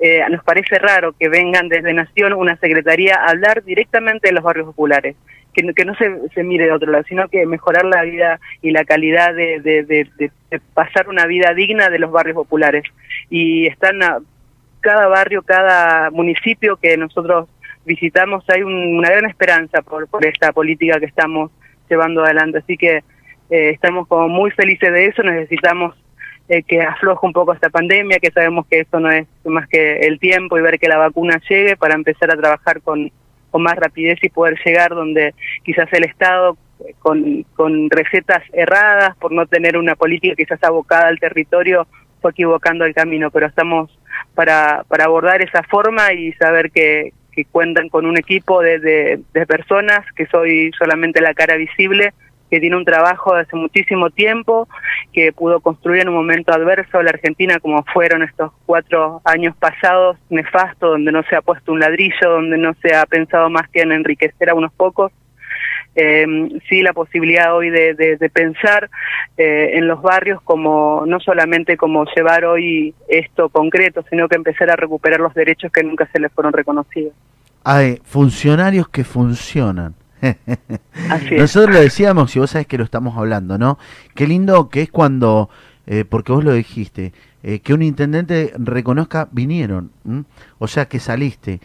eh, 0.00 0.20
nos 0.30 0.42
parece 0.42 0.78
raro 0.78 1.14
que 1.18 1.28
vengan 1.28 1.68
desde 1.68 1.92
Nación 1.92 2.32
una 2.32 2.56
secretaría 2.56 3.16
a 3.16 3.30
hablar 3.30 3.62
directamente 3.62 4.28
de 4.28 4.34
los 4.34 4.42
barrios 4.42 4.66
populares 4.66 5.14
que, 5.54 5.62
que 5.74 5.84
no 5.84 5.94
se, 5.94 6.10
se 6.34 6.42
mire 6.42 6.64
de 6.64 6.72
otro 6.72 6.90
lado, 6.90 7.04
sino 7.08 7.28
que 7.28 7.46
mejorar 7.46 7.84
la 7.84 8.02
vida 8.02 8.40
y 8.62 8.70
la 8.70 8.84
calidad 8.84 9.34
de, 9.34 9.60
de, 9.60 10.30
pasar 10.74 11.08
una 11.08 11.26
vida 11.26 11.52
digna 11.54 11.88
de 11.90 11.98
los 11.98 12.10
barrios 12.10 12.34
populares. 12.36 12.84
Y 13.28 13.66
están 13.66 14.00
cada 14.80 15.06
barrio, 15.08 15.42
cada 15.42 16.10
municipio 16.10 16.76
que 16.76 16.96
nosotros 16.96 17.48
visitamos, 17.84 18.44
hay 18.48 18.62
un- 18.62 18.96
una 18.96 19.10
gran 19.10 19.26
esperanza 19.26 19.82
por, 19.82 20.08
por 20.08 20.24
esta 20.26 20.52
política 20.52 20.98
que 20.98 21.06
estamos 21.06 21.50
llevando 21.90 22.24
adelante. 22.24 22.58
Así 22.58 22.76
que 22.78 22.96
eh, 23.50 23.70
estamos 23.70 24.08
como 24.08 24.28
muy 24.28 24.50
felices 24.52 24.90
de 24.92 25.06
eso, 25.06 25.22
necesitamos 25.22 25.94
eh, 26.48 26.62
que 26.62 26.82
afloje 26.82 27.26
un 27.26 27.32
poco 27.32 27.52
esta 27.52 27.70
pandemia, 27.70 28.18
que 28.18 28.30
sabemos 28.30 28.66
que 28.66 28.80
eso 28.80 29.00
no 29.00 29.10
es 29.10 29.26
más 29.44 29.68
que 29.68 30.00
el 30.00 30.18
tiempo 30.18 30.58
y 30.58 30.62
ver 30.62 30.78
que 30.78 30.88
la 30.88 30.98
vacuna 30.98 31.40
llegue 31.48 31.76
para 31.76 31.94
empezar 31.94 32.30
a 32.30 32.36
trabajar 32.36 32.80
con, 32.82 33.10
con 33.50 33.62
más 33.62 33.76
rapidez 33.76 34.18
y 34.22 34.28
poder 34.28 34.58
llegar 34.64 34.90
donde 34.90 35.34
quizás 35.64 35.88
el 35.92 36.04
Estado 36.04 36.56
con, 36.98 37.44
con 37.54 37.90
recetas 37.90 38.42
erradas, 38.52 39.16
por 39.16 39.32
no 39.32 39.46
tener 39.46 39.76
una 39.76 39.94
política 39.94 40.34
quizás 40.36 40.62
abocada 40.62 41.08
al 41.08 41.20
territorio, 41.20 41.86
fue 42.20 42.32
equivocando 42.32 42.84
el 42.84 42.94
camino, 42.94 43.30
pero 43.30 43.46
estamos 43.46 43.96
para, 44.34 44.84
para 44.88 45.04
abordar 45.04 45.42
esa 45.42 45.62
forma 45.64 46.12
y 46.12 46.32
saber 46.34 46.70
que, 46.70 47.12
que 47.32 47.44
cuentan 47.44 47.88
con 47.88 48.06
un 48.06 48.16
equipo 48.16 48.60
de, 48.62 48.78
de, 48.78 49.20
de 49.32 49.46
personas, 49.46 50.04
que 50.16 50.26
soy 50.26 50.70
solamente 50.78 51.20
la 51.20 51.34
cara 51.34 51.56
visible, 51.56 52.12
que 52.52 52.60
tiene 52.60 52.76
un 52.76 52.84
trabajo 52.84 53.34
de 53.34 53.40
hace 53.40 53.56
muchísimo 53.56 54.10
tiempo, 54.10 54.68
que 55.10 55.32
pudo 55.32 55.60
construir 55.60 56.02
en 56.02 56.10
un 56.10 56.16
momento 56.16 56.52
adverso 56.52 57.00
la 57.02 57.08
Argentina 57.08 57.58
como 57.60 57.82
fueron 57.94 58.22
estos 58.22 58.52
cuatro 58.66 59.22
años 59.24 59.56
pasados, 59.56 60.18
nefasto, 60.28 60.88
donde 60.88 61.12
no 61.12 61.22
se 61.22 61.34
ha 61.34 61.40
puesto 61.40 61.72
un 61.72 61.80
ladrillo, 61.80 62.28
donde 62.28 62.58
no 62.58 62.74
se 62.82 62.94
ha 62.94 63.06
pensado 63.06 63.48
más 63.48 63.70
que 63.70 63.80
en 63.80 63.92
enriquecer 63.92 64.50
a 64.50 64.54
unos 64.54 64.70
pocos. 64.74 65.10
Eh, 65.94 66.26
sí, 66.68 66.82
la 66.82 66.92
posibilidad 66.92 67.56
hoy 67.56 67.70
de, 67.70 67.94
de, 67.94 68.18
de 68.18 68.28
pensar 68.28 68.90
eh, 69.38 69.70
en 69.72 69.88
los 69.88 70.02
barrios 70.02 70.42
como 70.42 71.04
no 71.06 71.20
solamente 71.20 71.78
como 71.78 72.04
llevar 72.14 72.44
hoy 72.44 72.94
esto 73.08 73.48
concreto, 73.48 74.04
sino 74.10 74.28
que 74.28 74.36
empezar 74.36 74.68
a 74.68 74.76
recuperar 74.76 75.20
los 75.20 75.32
derechos 75.32 75.72
que 75.72 75.82
nunca 75.82 76.06
se 76.12 76.20
les 76.20 76.30
fueron 76.32 76.52
reconocidos. 76.52 77.14
Hay 77.64 77.98
funcionarios 78.04 78.90
que 78.90 79.04
funcionan. 79.04 79.94
Nosotros 81.38 81.74
lo 81.74 81.80
decíamos 81.80 82.34
y 82.36 82.38
vos 82.38 82.50
sabés 82.50 82.66
que 82.66 82.78
lo 82.78 82.84
estamos 82.84 83.16
hablando, 83.16 83.58
¿no? 83.58 83.78
Qué 84.14 84.26
lindo 84.26 84.68
que 84.68 84.82
es 84.82 84.90
cuando, 84.90 85.50
eh, 85.86 86.04
porque 86.08 86.32
vos 86.32 86.44
lo 86.44 86.52
dijiste, 86.52 87.12
eh, 87.42 87.58
que 87.60 87.74
un 87.74 87.82
intendente 87.82 88.52
reconozca, 88.56 89.28
vinieron, 89.32 89.90
o 90.58 90.68
sea 90.68 90.86
que 90.86 91.00
saliste. 91.00 91.60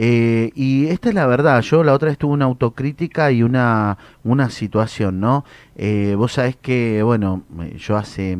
Eh, 0.00 0.52
y 0.54 0.86
esta 0.86 1.08
es 1.08 1.14
la 1.14 1.26
verdad, 1.26 1.60
yo 1.60 1.82
la 1.82 1.92
otra 1.92 2.08
vez 2.08 2.18
tuve 2.18 2.32
una 2.32 2.44
autocrítica 2.44 3.32
y 3.32 3.42
una, 3.42 3.98
una 4.22 4.48
situación, 4.48 5.20
¿no? 5.20 5.44
Vos 6.16 6.32
sabés 6.32 6.56
que, 6.56 7.02
bueno, 7.02 7.42
yo 7.76 7.96
hace, 7.96 8.38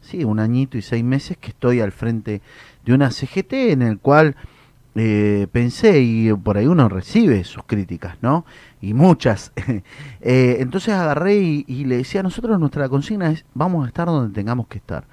sí, 0.00 0.24
un 0.24 0.38
añito 0.40 0.76
y 0.76 0.82
seis 0.82 1.02
meses 1.02 1.36
que 1.38 1.48
estoy 1.48 1.80
al 1.80 1.90
frente 1.90 2.42
de 2.84 2.92
una 2.92 3.10
CGT 3.10 3.52
en 3.72 3.82
el 3.82 3.98
cual 3.98 4.36
pensé 4.92 6.00
y 6.00 6.32
por 6.34 6.58
ahí 6.58 6.66
uno 6.66 6.88
recibe 6.90 7.44
sus 7.44 7.64
críticas, 7.64 8.18
¿no? 8.20 8.44
Y 8.80 8.94
muchas. 8.94 9.52
Eh, 10.22 10.58
entonces 10.60 10.92
agarré 10.92 11.36
y, 11.36 11.84
le 11.86 11.96
decía, 11.96 12.22
nosotros 12.22 12.60
nuestra 12.60 12.90
consigna 12.90 13.30
es, 13.30 13.46
vamos 13.54 13.86
a 13.86 13.88
estar 13.88 14.06
donde 14.06 14.34
tengamos 14.34 14.66
que 14.66 14.76
estar. 14.76 15.04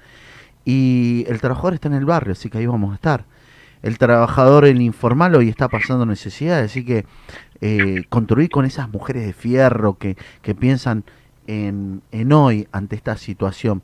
Y 0.66 1.24
el 1.28 1.40
trabajador 1.40 1.72
está 1.72 1.88
en 1.88 1.94
el 1.94 2.04
barrio, 2.04 2.32
así 2.32 2.50
que 2.50 2.58
ahí 2.58 2.66
vamos 2.66 2.92
a 2.92 2.96
estar. 2.96 3.24
El 3.82 3.96
trabajador, 3.96 4.66
el 4.66 4.82
informal, 4.82 5.34
hoy 5.34 5.48
está 5.48 5.68
pasando 5.68 6.04
necesidades, 6.04 6.70
así 6.70 6.84
que 6.84 7.06
eh, 7.62 8.04
construir 8.10 8.50
con 8.50 8.66
esas 8.66 8.90
mujeres 8.90 9.24
de 9.24 9.32
fierro 9.32 9.96
que, 9.96 10.18
que 10.42 10.54
piensan 10.54 11.04
en, 11.46 12.02
en 12.12 12.32
hoy 12.32 12.68
ante 12.70 12.96
esta 12.96 13.16
situación, 13.16 13.82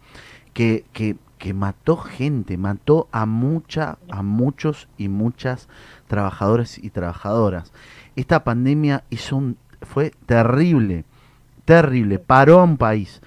que, 0.53 0.85
que, 0.93 1.17
que 1.39 1.55
mató 1.55 1.97
gente, 1.97 2.57
mató 2.57 3.09
a 3.13 3.27
mucha, 3.27 3.99
a 4.11 4.23
muchos 4.23 4.89
y 4.99 5.09
muchas 5.09 5.69
trabajadores 6.07 6.79
y 6.79 6.91
trabajadoras. 6.91 7.73
Esta 8.17 8.45
pandemia 8.45 9.05
hizo 9.11 9.37
un, 9.37 9.57
fue 9.83 10.13
terrible, 10.27 11.05
terrible, 11.65 12.19
paró 12.19 12.61
a 12.61 12.65
un 12.65 12.77
país, 12.77 13.21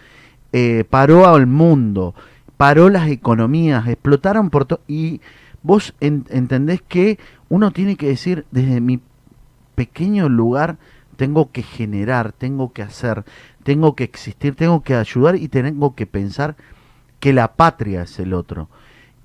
eh, 0.54 0.84
paró 0.90 1.28
al 1.28 1.48
mundo, 1.48 2.16
paró 2.58 2.90
las 2.90 3.10
economías, 3.10 3.88
explotaron 3.88 4.50
por 4.50 4.66
todo. 4.66 4.82
Y 4.88 5.22
vos 5.64 5.94
en- 6.00 6.26
entendés 6.30 6.82
que 6.82 7.20
uno 7.50 7.72
tiene 7.72 7.96
que 7.96 8.08
decir, 8.08 8.46
desde 8.52 8.82
mi 8.82 9.00
pequeño 9.76 10.30
lugar, 10.30 10.78
tengo 11.18 11.52
que 11.52 11.64
generar, 11.64 12.32
tengo 12.32 12.74
que 12.74 12.84
hacer, 12.84 13.24
tengo 13.64 13.96
que 13.96 14.04
existir, 14.04 14.56
tengo 14.56 14.82
que 14.84 14.96
ayudar 14.96 15.36
y 15.36 15.48
tengo 15.48 15.96
que 15.96 16.06
pensar 16.06 16.56
que 17.20 17.34
la 17.34 17.54
patria 17.54 18.04
es 18.04 18.20
el 18.20 18.34
otro. 18.34 18.70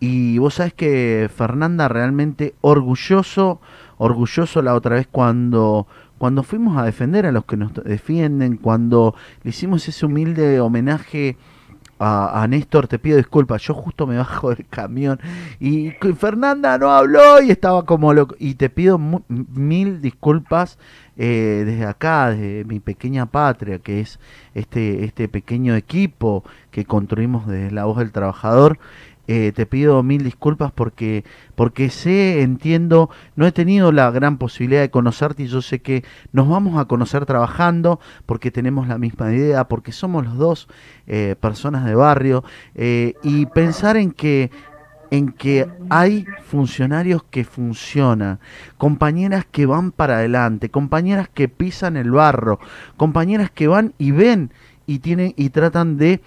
Y 0.00 0.38
vos 0.38 0.54
sabés 0.54 0.74
que 0.74 1.30
Fernanda 1.34 1.88
realmente 1.88 2.54
orgulloso, 2.60 3.60
orgulloso 3.98 4.60
la 4.62 4.74
otra 4.74 4.96
vez 4.96 5.06
cuando, 5.06 5.86
cuando 6.22 6.44
fuimos 6.44 6.76
a 6.76 6.84
defender 6.84 7.26
a 7.26 7.32
los 7.32 7.46
que 7.46 7.56
nos 7.56 7.74
defienden, 7.74 8.56
cuando 8.56 9.16
le 9.42 9.50
hicimos 9.50 9.88
ese 9.88 10.06
humilde 10.06 10.60
homenaje 10.60 11.36
a, 11.98 12.46
Néstor, 12.48 12.86
te 12.86 13.00
pido 13.00 13.16
disculpas, 13.16 13.60
yo 13.62 13.74
justo 13.74 14.06
me 14.06 14.16
bajo 14.18 14.50
del 14.54 14.64
camión 14.68 15.18
y 15.58 15.90
Fernanda 16.16 16.78
no 16.78 16.92
habló 16.92 17.42
y 17.42 17.50
estaba 17.50 17.84
como 17.84 18.14
loco. 18.14 18.36
Y 18.38 18.54
te 18.54 18.70
pido 18.70 19.00
mil 19.28 20.00
disculpas 20.00 20.78
eh, 21.16 21.64
desde 21.66 21.86
acá, 21.86 22.30
desde 22.30 22.64
mi 22.66 22.78
pequeña 22.78 23.26
patria, 23.26 23.80
que 23.80 23.98
es 23.98 24.20
este, 24.54 25.04
este 25.04 25.26
pequeño 25.28 25.74
equipo 25.74 26.44
que 26.70 26.84
construimos 26.84 27.48
desde 27.48 27.72
la 27.72 27.84
voz 27.86 27.98
del 27.98 28.12
trabajador. 28.12 28.78
Eh, 29.28 29.52
te 29.54 29.66
pido 29.66 30.02
mil 30.02 30.24
disculpas 30.24 30.72
porque 30.72 31.24
porque 31.54 31.90
sé, 31.90 32.42
entiendo, 32.42 33.08
no 33.36 33.46
he 33.46 33.52
tenido 33.52 33.92
la 33.92 34.10
gran 34.10 34.36
posibilidad 34.36 34.80
de 34.80 34.90
conocerte 34.90 35.44
y 35.44 35.46
yo 35.46 35.62
sé 35.62 35.80
que 35.80 36.04
nos 36.32 36.48
vamos 36.48 36.76
a 36.76 36.86
conocer 36.86 37.24
trabajando 37.24 38.00
porque 38.26 38.50
tenemos 38.50 38.88
la 38.88 38.98
misma 38.98 39.32
idea, 39.32 39.68
porque 39.68 39.92
somos 39.92 40.24
los 40.24 40.36
dos 40.38 40.68
eh, 41.06 41.36
personas 41.38 41.84
de 41.84 41.94
barrio 41.94 42.42
eh, 42.74 43.14
y 43.22 43.46
pensar 43.46 43.96
en 43.96 44.10
que 44.10 44.50
en 45.12 45.30
que 45.30 45.68
hay 45.90 46.24
funcionarios 46.46 47.22
que 47.22 47.44
funcionan, 47.44 48.40
compañeras 48.76 49.46
que 49.48 49.66
van 49.66 49.92
para 49.92 50.16
adelante, 50.16 50.70
compañeras 50.70 51.28
que 51.28 51.48
pisan 51.48 51.96
el 51.96 52.10
barro, 52.10 52.58
compañeras 52.96 53.50
que 53.50 53.68
van 53.68 53.92
y 53.98 54.10
ven 54.10 54.50
y 54.86 54.98
tienen 55.00 55.34
y 55.36 55.50
tratan 55.50 55.96
de 55.96 56.22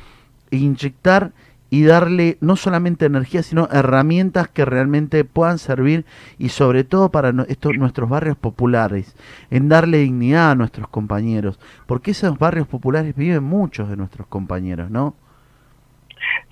inyectar 0.51 1.33
y 1.75 1.83
darle 1.83 2.37
no 2.39 2.55
solamente 2.55 3.05
energía, 3.05 3.43
sino 3.43 3.67
herramientas 3.69 4.47
que 4.47 4.63
realmente 4.63 5.25
puedan 5.25 5.57
servir 5.57 6.05
y 6.37 6.47
sobre 6.49 6.85
todo 6.85 7.09
para 7.11 7.33
no- 7.33 7.43
estos, 7.49 7.75
nuestros 7.75 8.07
barrios 8.07 8.37
populares, 8.37 9.13
en 9.51 9.67
darle 9.67 9.97
dignidad 9.97 10.51
a 10.51 10.55
nuestros 10.55 10.87
compañeros, 10.87 11.59
porque 11.85 12.11
esos 12.11 12.37
barrios 12.39 12.67
populares 12.67 13.13
viven 13.15 13.43
muchos 13.43 13.89
de 13.89 13.97
nuestros 13.97 14.25
compañeros, 14.27 14.89
¿no? 14.89 15.15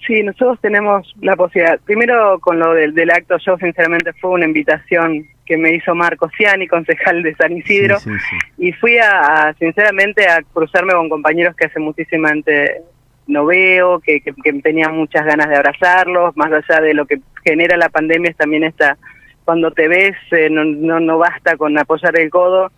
Sí, 0.05 0.21
nosotros 0.23 0.59
tenemos 0.61 1.13
la 1.21 1.35
posibilidad. 1.37 1.79
Primero, 1.85 2.39
con 2.41 2.59
lo 2.59 2.73
del, 2.73 2.93
del 2.93 3.09
acto, 3.09 3.37
yo 3.37 3.57
sinceramente 3.57 4.11
fue 4.13 4.31
una 4.31 4.45
invitación 4.45 5.25
que 5.45 5.57
me 5.57 5.73
hizo 5.73 5.95
Marco 5.95 6.29
Ciani, 6.37 6.67
concejal 6.67 7.23
de 7.23 7.33
San 7.35 7.55
Isidro, 7.57 7.97
Sí, 7.99 8.09
sí, 8.11 8.19
sí. 8.29 8.37
y 8.67 8.71
fui 8.73 8.97
a, 8.97 9.47
a, 9.47 9.53
sinceramente 9.53 10.27
a 10.27 10.41
cruzarme 10.53 10.93
con 10.93 11.07
compañeros 11.09 11.55
que 11.55 11.65
hace 11.67 11.79
muchísimamente 11.79 12.81
no 13.27 13.45
veo, 13.45 13.99
que, 13.99 14.21
que, 14.21 14.33
que 14.33 14.53
tenía 14.61 14.89
muchas 14.89 15.25
ganas 15.25 15.49
de 15.49 15.55
abrazarlos, 15.55 16.35
más 16.35 16.51
allá 16.51 16.81
de 16.81 16.93
lo 16.93 17.05
que 17.05 17.19
genera 17.43 17.77
la 17.77 17.89
pandemia, 17.89 18.31
es 18.31 18.37
también 18.37 18.63
esta, 18.63 18.97
cuando 19.45 19.71
te 19.71 19.87
ves, 19.87 20.15
eh, 20.31 20.49
no, 20.49 20.63
no, 20.63 20.99
no 20.99 21.17
basta 21.17 21.57
con 21.57 21.77
apoyar 21.77 22.17
el 22.19 22.29
codo, 22.29 22.71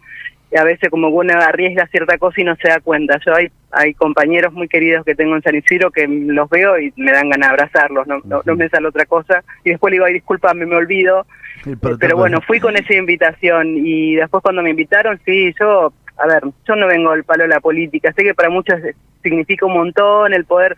y 0.52 0.58
a 0.58 0.64
veces 0.64 0.90
como 0.90 1.10
uno 1.10 1.34
arriesga 1.34 1.88
cierta 1.88 2.18
cosa 2.18 2.40
y 2.40 2.44
no 2.44 2.56
se 2.56 2.70
da 2.70 2.80
cuenta. 2.80 3.20
Yo 3.26 3.36
hay, 3.36 3.50
hay 3.72 3.94
compañeros 3.96 4.54
muy 4.54 4.68
queridos 4.68 5.04
que 5.04 5.16
tengo 5.16 5.36
en 5.36 5.42
San 5.42 5.56
Isidro 5.56 5.90
que 5.92 6.08
los 6.08 6.48
veo 6.50 6.80
y 6.80 6.94
me 6.96 7.12
dan 7.12 7.30
ganas 7.30 7.50
de 7.50 7.54
abrazarlos, 7.54 8.08
no, 8.08 8.20
no, 8.24 8.42
no 8.46 8.56
me 8.56 8.70
sale 8.70 8.88
otra 8.88 9.06
cosa, 9.06 9.44
y 9.64 9.72
después 9.72 9.92
le 9.92 9.96
digo, 9.96 10.06
ay, 10.06 10.14
discúlpame, 10.14 10.66
me 10.66 10.76
olvido, 10.76 11.22
eh, 11.22 11.62
Pero 11.64 11.80
protocolo. 11.80 12.18
bueno, 12.18 12.42
fui 12.42 12.60
con 12.60 12.78
esa 12.78 12.94
invitación 12.94 13.76
y 13.78 14.16
después 14.16 14.44
cuando 14.44 14.62
me 14.62 14.70
invitaron, 14.70 15.20
sí, 15.26 15.54
yo, 15.60 15.92
a 16.18 16.28
ver, 16.28 16.44
yo 16.68 16.76
no 16.76 16.88
vengo 16.88 17.12
al 17.12 17.24
palo 17.24 17.44
de 17.44 17.50
la 17.50 17.60
política, 17.60 18.14
sé 18.14 18.24
que 18.24 18.34
para 18.34 18.50
muchos 18.50 18.80
significa 19.22 19.66
un 19.66 19.74
montón 19.74 20.34
el 20.34 20.46
poder, 20.46 20.76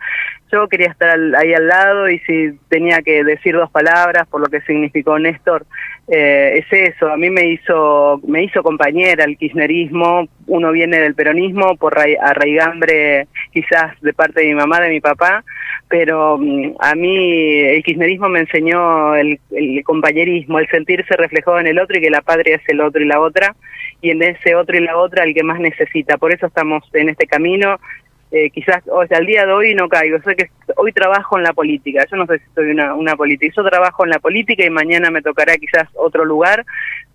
yo 0.50 0.68
quería 0.68 0.88
estar 0.88 1.10
ahí 1.36 1.52
al 1.52 1.66
lado 1.66 2.08
y 2.08 2.18
si 2.20 2.58
tenía 2.68 3.02
que 3.02 3.22
decir 3.22 3.54
dos 3.54 3.70
palabras 3.70 4.26
por 4.28 4.40
lo 4.40 4.46
que 4.46 4.62
significó 4.62 5.18
Néstor, 5.18 5.66
eh, 6.10 6.64
es 6.64 6.94
eso, 6.94 7.10
a 7.10 7.16
mí 7.16 7.28
me 7.30 7.46
hizo, 7.46 8.20
me 8.26 8.42
hizo 8.44 8.62
compañera 8.62 9.24
el 9.24 9.36
kirchnerismo, 9.36 10.26
uno 10.46 10.72
viene 10.72 10.98
del 11.00 11.14
peronismo 11.14 11.76
por 11.76 11.94
ra- 11.94 12.06
arraigambre 12.22 13.26
quizás 13.52 14.00
de 14.00 14.12
parte 14.14 14.40
de 14.40 14.46
mi 14.46 14.54
mamá, 14.54 14.80
de 14.80 14.88
mi 14.88 15.00
papá, 15.00 15.44
pero 15.88 16.38
mm, 16.38 16.76
a 16.80 16.94
mí 16.94 17.58
el 17.60 17.82
kirchnerismo 17.82 18.28
me 18.28 18.40
enseñó 18.40 19.14
el, 19.16 19.38
el 19.50 19.82
compañerismo, 19.84 20.58
el 20.58 20.68
sentirse 20.68 21.14
reflejado 21.16 21.60
en 21.60 21.66
el 21.66 21.78
otro 21.78 21.98
y 21.98 22.00
que 22.02 22.10
la 22.10 22.22
patria 22.22 22.56
es 22.56 22.62
el 22.68 22.80
otro 22.80 23.02
y 23.02 23.06
la 23.06 23.20
otra, 23.20 23.54
y 24.00 24.10
en 24.10 24.22
ese 24.22 24.54
otro 24.54 24.76
y 24.76 24.80
la 24.80 24.96
otra 24.96 25.24
el 25.24 25.34
que 25.34 25.42
más 25.42 25.60
necesita. 25.60 26.16
Por 26.18 26.32
eso 26.32 26.46
estamos 26.46 26.84
en 26.94 27.08
este 27.08 27.26
camino. 27.26 27.78
Eh, 28.30 28.50
quizás, 28.50 28.82
o 28.90 29.06
sea, 29.06 29.18
al 29.18 29.26
día 29.26 29.46
de 29.46 29.52
hoy 29.52 29.74
no 29.74 29.88
caigo. 29.88 30.20
Sé 30.22 30.36
que 30.36 30.50
hoy 30.76 30.92
trabajo 30.92 31.38
en 31.38 31.44
la 31.44 31.54
política. 31.54 32.04
Yo 32.10 32.16
no 32.16 32.26
sé 32.26 32.38
si 32.38 32.44
soy 32.54 32.70
una, 32.70 32.94
una 32.94 33.16
política. 33.16 33.52
Yo 33.56 33.64
trabajo 33.68 34.04
en 34.04 34.10
la 34.10 34.18
política 34.18 34.64
y 34.64 34.70
mañana 34.70 35.10
me 35.10 35.22
tocará 35.22 35.56
quizás 35.56 35.88
otro 35.94 36.24
lugar, 36.26 36.66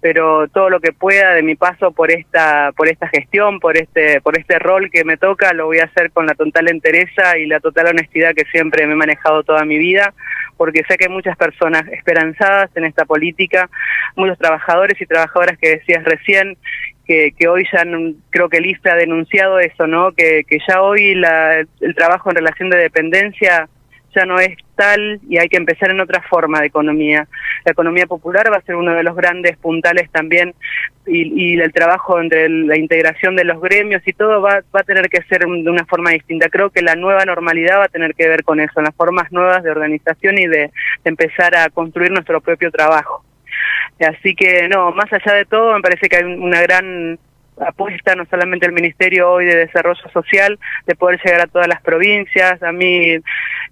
pero 0.02 0.48
todo 0.48 0.70
lo 0.70 0.80
que 0.80 0.92
pueda 0.92 1.34
de 1.34 1.44
mi 1.44 1.56
paso 1.56 1.92
por 1.92 2.12
esta, 2.12 2.72
por 2.76 2.88
esta 2.88 3.08
gestión, 3.10 3.60
por 3.60 3.78
este, 3.78 4.22
por 4.22 4.38
este 4.38 4.58
rol 4.58 4.90
que 4.92 5.04
me 5.04 5.18
toca, 5.18 5.54
lo 5.54 5.68
voy 5.68 5.80
a 5.80 5.86
hacer 5.86 6.12
con 6.12 6.26
la 6.26 6.34
total 6.34 6.70
entereza 6.70 7.38
y 7.38 7.46
la 7.46 7.60
total 7.60 7.88
honestidad 7.88 8.34
que 8.34 8.46
siempre 8.46 8.88
me 8.88 8.94
he 8.94 8.98
manejado 8.98 9.44
toda 9.44 9.64
mi 9.66 9.78
vida, 9.78 10.14
porque 10.58 10.84
sé 10.88 10.98
que 10.98 11.06
hay 11.06 11.12
muchas 11.12 11.38
personas 11.38 11.88
esperanzadas 11.90 12.70
en 12.76 12.86
esta 12.86 13.06
política, 13.06 13.70
muchos 14.16 14.38
trabajadores 14.40 15.00
y 15.00 15.06
trabajadoras 15.06 15.58
que 15.58 15.70
decías 15.70 16.04
recién, 16.04 16.58
que, 17.06 17.34
que 17.38 17.48
hoy 17.48 17.66
ya 17.72 17.84
creo 18.30 18.50
que 18.50 18.58
el 18.58 18.68
IFE 18.68 18.90
ha 18.90 18.96
denunciado 18.96 19.60
eso, 19.60 19.88
¿no? 19.88 20.12
Que, 20.14 20.44
que 20.48 20.60
ya 20.68 20.82
hoy 20.82 21.16
la, 21.16 21.60
el 21.60 21.96
trabajo 21.96 22.30
en 22.30 22.38
relación 22.38 22.70
de 22.70 22.78
dependencia 22.78 23.68
ya 24.16 24.26
no 24.26 24.40
es 24.40 24.56
tal 24.76 25.20
y 25.28 25.38
hay 25.38 25.50
que 25.50 25.58
empezar 25.58 25.90
en 25.92 26.00
otra 26.00 26.22
forma 26.22 26.62
de 26.62 26.68
economía. 26.68 27.28
La 27.66 27.72
economía 27.72 28.06
popular 28.06 28.52
va 28.52 28.58
a 28.58 28.62
ser 28.62 28.76
uno 28.76 28.94
de 28.94 29.04
los 29.04 29.16
grandes 29.16 29.58
puntales 29.58 30.10
también 30.12 30.54
y, 31.06 31.60
el 31.60 31.74
trabajo 31.74 32.20
entre 32.20 32.50
la 32.50 32.78
integración 32.78 33.36
de 33.36 33.44
los 33.44 33.62
gremios 33.62 34.02
y 34.06 34.14
todo 34.14 34.42
va, 34.42 34.64
a 34.72 34.84
tener 34.84 35.10
que 35.10 35.22
ser 35.24 35.46
de 35.46 35.70
una 35.70 35.86
forma 35.86 36.12
distinta. 36.12 36.50
Creo 36.50 36.70
que 36.70 36.82
la 36.82 36.96
nueva 36.96 37.26
normalidad 37.26 37.80
va 37.80 37.86
a 37.86 37.90
tener 37.90 38.16
que 38.16 38.28
ver 38.28 38.44
con 38.44 38.60
eso, 38.60 38.80
en 38.80 38.86
las 38.86 38.96
formas 38.96 39.32
nuevas 39.32 39.64
de 39.64 39.72
organización 39.72 40.38
y 40.38 40.48
de 40.48 40.72
empezar 41.04 41.56
a 41.56 41.70
construir 41.70 42.12
nuestro 42.12 42.42
propio 42.42 42.72
trabajo. 42.72 43.24
Así 44.00 44.36
que 44.36 44.68
no, 44.68 44.92
más 44.92 45.12
allá 45.12 45.34
de 45.34 45.46
todo, 45.46 45.74
me 45.74 45.82
parece 45.82 46.10
que 46.10 46.18
hay 46.18 46.24
un- 46.24 46.42
una 46.42 46.62
gran 46.62 47.20
apuesta, 47.60 48.16
no 48.16 48.26
solamente 48.26 48.66
el 48.66 48.74
Ministerio 48.74 49.32
hoy 49.32 49.46
de 49.46 49.56
Desarrollo 49.56 50.10
Social, 50.12 50.60
de 50.88 50.96
poder 50.96 51.20
llegar 51.24 51.42
a 51.42 51.48
todas 51.48 51.68
las 51.68 51.82
provincias. 51.82 52.62
A 52.64 52.72
mí 52.72 53.18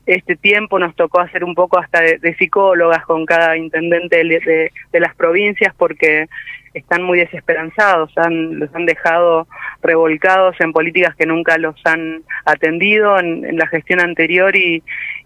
este 0.05 0.35
tiempo 0.35 0.79
nos 0.79 0.95
tocó 0.95 1.19
hacer 1.19 1.43
un 1.43 1.55
poco 1.55 1.79
hasta 1.79 2.01
de, 2.01 2.35
psicólogas 2.37 3.05
con 3.05 3.25
cada 3.25 3.57
intendente 3.57 4.17
de, 4.17 4.99
las 4.99 5.15
provincias 5.15 5.73
porque 5.75 6.27
están 6.73 7.03
muy 7.03 7.19
desesperanzados, 7.19 8.17
han, 8.17 8.59
los 8.59 8.73
han 8.73 8.85
dejado 8.85 9.47
revolcados 9.81 10.55
en 10.59 10.71
políticas 10.71 11.15
que 11.15 11.25
nunca 11.25 11.57
los 11.57 11.75
han 11.85 12.23
atendido 12.45 13.19
en, 13.19 13.43
en 13.45 13.57
la 13.57 13.67
gestión 13.67 13.99
anterior 13.99 14.55
y, 14.55 14.81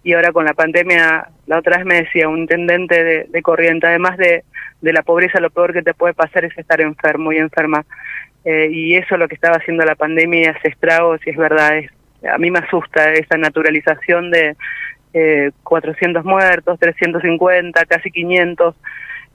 y 0.06 0.12
ahora 0.12 0.30
con 0.30 0.44
la 0.44 0.54
pandemia, 0.54 1.30
la 1.48 1.58
otra 1.58 1.78
vez 1.78 1.84
me 1.84 2.02
decía 2.02 2.28
un 2.28 2.38
intendente 2.38 3.26
de, 3.28 3.42
Corriente, 3.42 3.88
además 3.88 4.16
de, 4.16 4.44
de 4.80 4.92
la 4.92 5.02
pobreza, 5.02 5.40
lo 5.40 5.50
peor 5.50 5.72
que 5.72 5.82
te 5.82 5.94
puede 5.94 6.14
pasar 6.14 6.44
es 6.44 6.56
estar 6.56 6.80
enfermo 6.80 7.32
y 7.32 7.38
enferma. 7.38 7.84
Eh, 8.44 8.68
y 8.70 8.94
eso 8.94 9.16
es 9.16 9.18
lo 9.18 9.26
que 9.26 9.34
estaba 9.34 9.56
haciendo 9.56 9.84
la 9.84 9.96
pandemia 9.96 10.40
y 10.40 10.44
hace 10.44 10.68
estragos 10.68 11.20
y 11.26 11.30
es 11.30 11.36
verdad, 11.36 11.78
es, 11.78 11.90
a 12.32 12.38
mí 12.38 12.52
me 12.52 12.60
asusta 12.60 13.14
esa 13.14 13.36
naturalización 13.36 14.30
de 14.30 14.54
eh, 15.12 15.50
400 15.64 16.24
muertos, 16.24 16.78
350, 16.78 17.84
casi 17.86 18.12
500. 18.12 18.76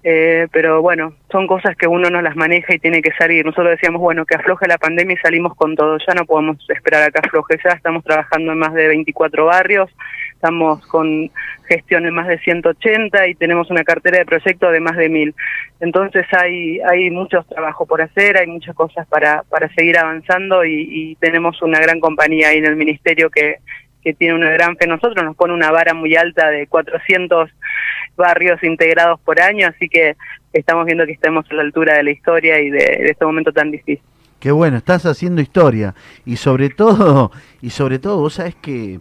Eh, 0.03 0.47
pero 0.51 0.81
bueno, 0.81 1.13
son 1.31 1.45
cosas 1.45 1.75
que 1.77 1.87
uno 1.87 2.09
no 2.09 2.21
las 2.21 2.35
maneja 2.35 2.73
y 2.73 2.79
tiene 2.79 3.01
que 3.01 3.11
salir. 3.13 3.45
Nosotros 3.45 3.69
decíamos, 3.71 4.01
bueno, 4.01 4.25
que 4.25 4.35
afloje 4.35 4.67
la 4.67 4.79
pandemia 4.79 5.13
y 5.13 5.17
salimos 5.17 5.55
con 5.55 5.75
todo. 5.75 5.97
Ya 6.07 6.13
no 6.15 6.25
podemos 6.25 6.57
esperar 6.69 7.03
a 7.03 7.11
que 7.11 7.19
afloje. 7.19 7.59
Ya 7.63 7.71
estamos 7.71 8.03
trabajando 8.03 8.51
en 8.51 8.57
más 8.57 8.73
de 8.73 8.87
24 8.87 9.45
barrios, 9.45 9.89
estamos 10.33 10.85
con 10.87 11.29
gestión 11.67 12.05
en 12.05 12.15
más 12.15 12.27
de 12.27 12.39
180 12.39 13.27
y 13.27 13.35
tenemos 13.35 13.69
una 13.69 13.83
cartera 13.83 14.17
de 14.17 14.25
proyectos 14.25 14.71
de 14.71 14.79
más 14.79 14.97
de 14.97 15.07
1000. 15.07 15.35
Entonces 15.79 16.25
hay 16.31 16.79
hay 16.79 17.11
mucho 17.11 17.43
trabajo 17.43 17.85
por 17.85 18.01
hacer, 18.01 18.37
hay 18.37 18.47
muchas 18.47 18.75
cosas 18.75 19.07
para, 19.07 19.43
para 19.43 19.69
seguir 19.75 19.97
avanzando 19.99 20.65
y, 20.65 20.87
y 20.89 21.15
tenemos 21.15 21.61
una 21.61 21.79
gran 21.79 21.99
compañía 21.99 22.49
ahí 22.49 22.57
en 22.57 22.65
el 22.65 22.75
ministerio 22.75 23.29
que, 23.29 23.57
que 24.01 24.13
tiene 24.13 24.33
una 24.33 24.49
gran 24.49 24.75
fe 24.77 24.87
nosotros, 24.87 25.23
nos 25.23 25.35
pone 25.35 25.53
una 25.53 25.71
vara 25.71 25.93
muy 25.93 26.15
alta 26.15 26.49
de 26.49 26.67
400 26.67 27.49
barrios 28.21 28.63
integrados 28.63 29.19
por 29.19 29.41
año, 29.41 29.67
así 29.67 29.89
que 29.89 30.15
estamos 30.53 30.85
viendo 30.85 31.05
que 31.05 31.11
estamos 31.11 31.45
a 31.49 31.53
la 31.55 31.61
altura 31.61 31.95
de 31.95 32.03
la 32.03 32.11
historia 32.11 32.61
y 32.61 32.69
de, 32.69 33.07
este 33.09 33.25
momento 33.25 33.51
tan 33.51 33.71
difícil. 33.71 34.01
Qué 34.39 34.51
bueno, 34.51 34.77
estás 34.77 35.05
haciendo 35.05 35.41
historia. 35.41 35.93
Y 36.25 36.37
sobre 36.37 36.69
todo, 36.69 37.31
y 37.61 37.69
sobre 37.71 37.99
todo, 37.99 38.17
vos 38.17 38.35
sabés 38.35 38.55
que 38.55 38.99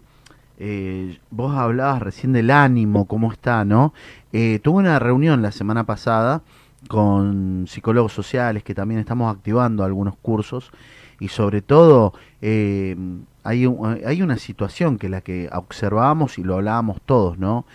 eh, 0.58 1.18
vos 1.30 1.56
hablabas 1.56 2.02
recién 2.02 2.32
del 2.32 2.50
ánimo, 2.50 3.06
cómo 3.06 3.32
está, 3.32 3.64
¿no? 3.64 3.94
Eh, 4.32 4.58
tuve 4.62 4.78
una 4.80 4.98
reunión 4.98 5.40
la 5.40 5.52
semana 5.52 5.84
pasada 5.84 6.42
con 6.88 7.66
psicólogos 7.68 8.12
sociales 8.12 8.62
que 8.62 8.74
también 8.74 9.00
estamos 9.00 9.34
activando 9.34 9.84
algunos 9.84 10.16
cursos 10.16 10.72
y 11.18 11.28
sobre 11.28 11.60
todo 11.60 12.14
eh, 12.40 12.96
hay, 13.44 13.66
hay 14.06 14.22
una 14.22 14.36
situación 14.38 14.98
que 14.98 15.08
la 15.08 15.20
que 15.20 15.48
observábamos 15.52 16.38
y 16.38 16.42
lo 16.42 16.56
hablábamos 16.56 17.00
todos, 17.02 17.38
¿no? 17.38 17.66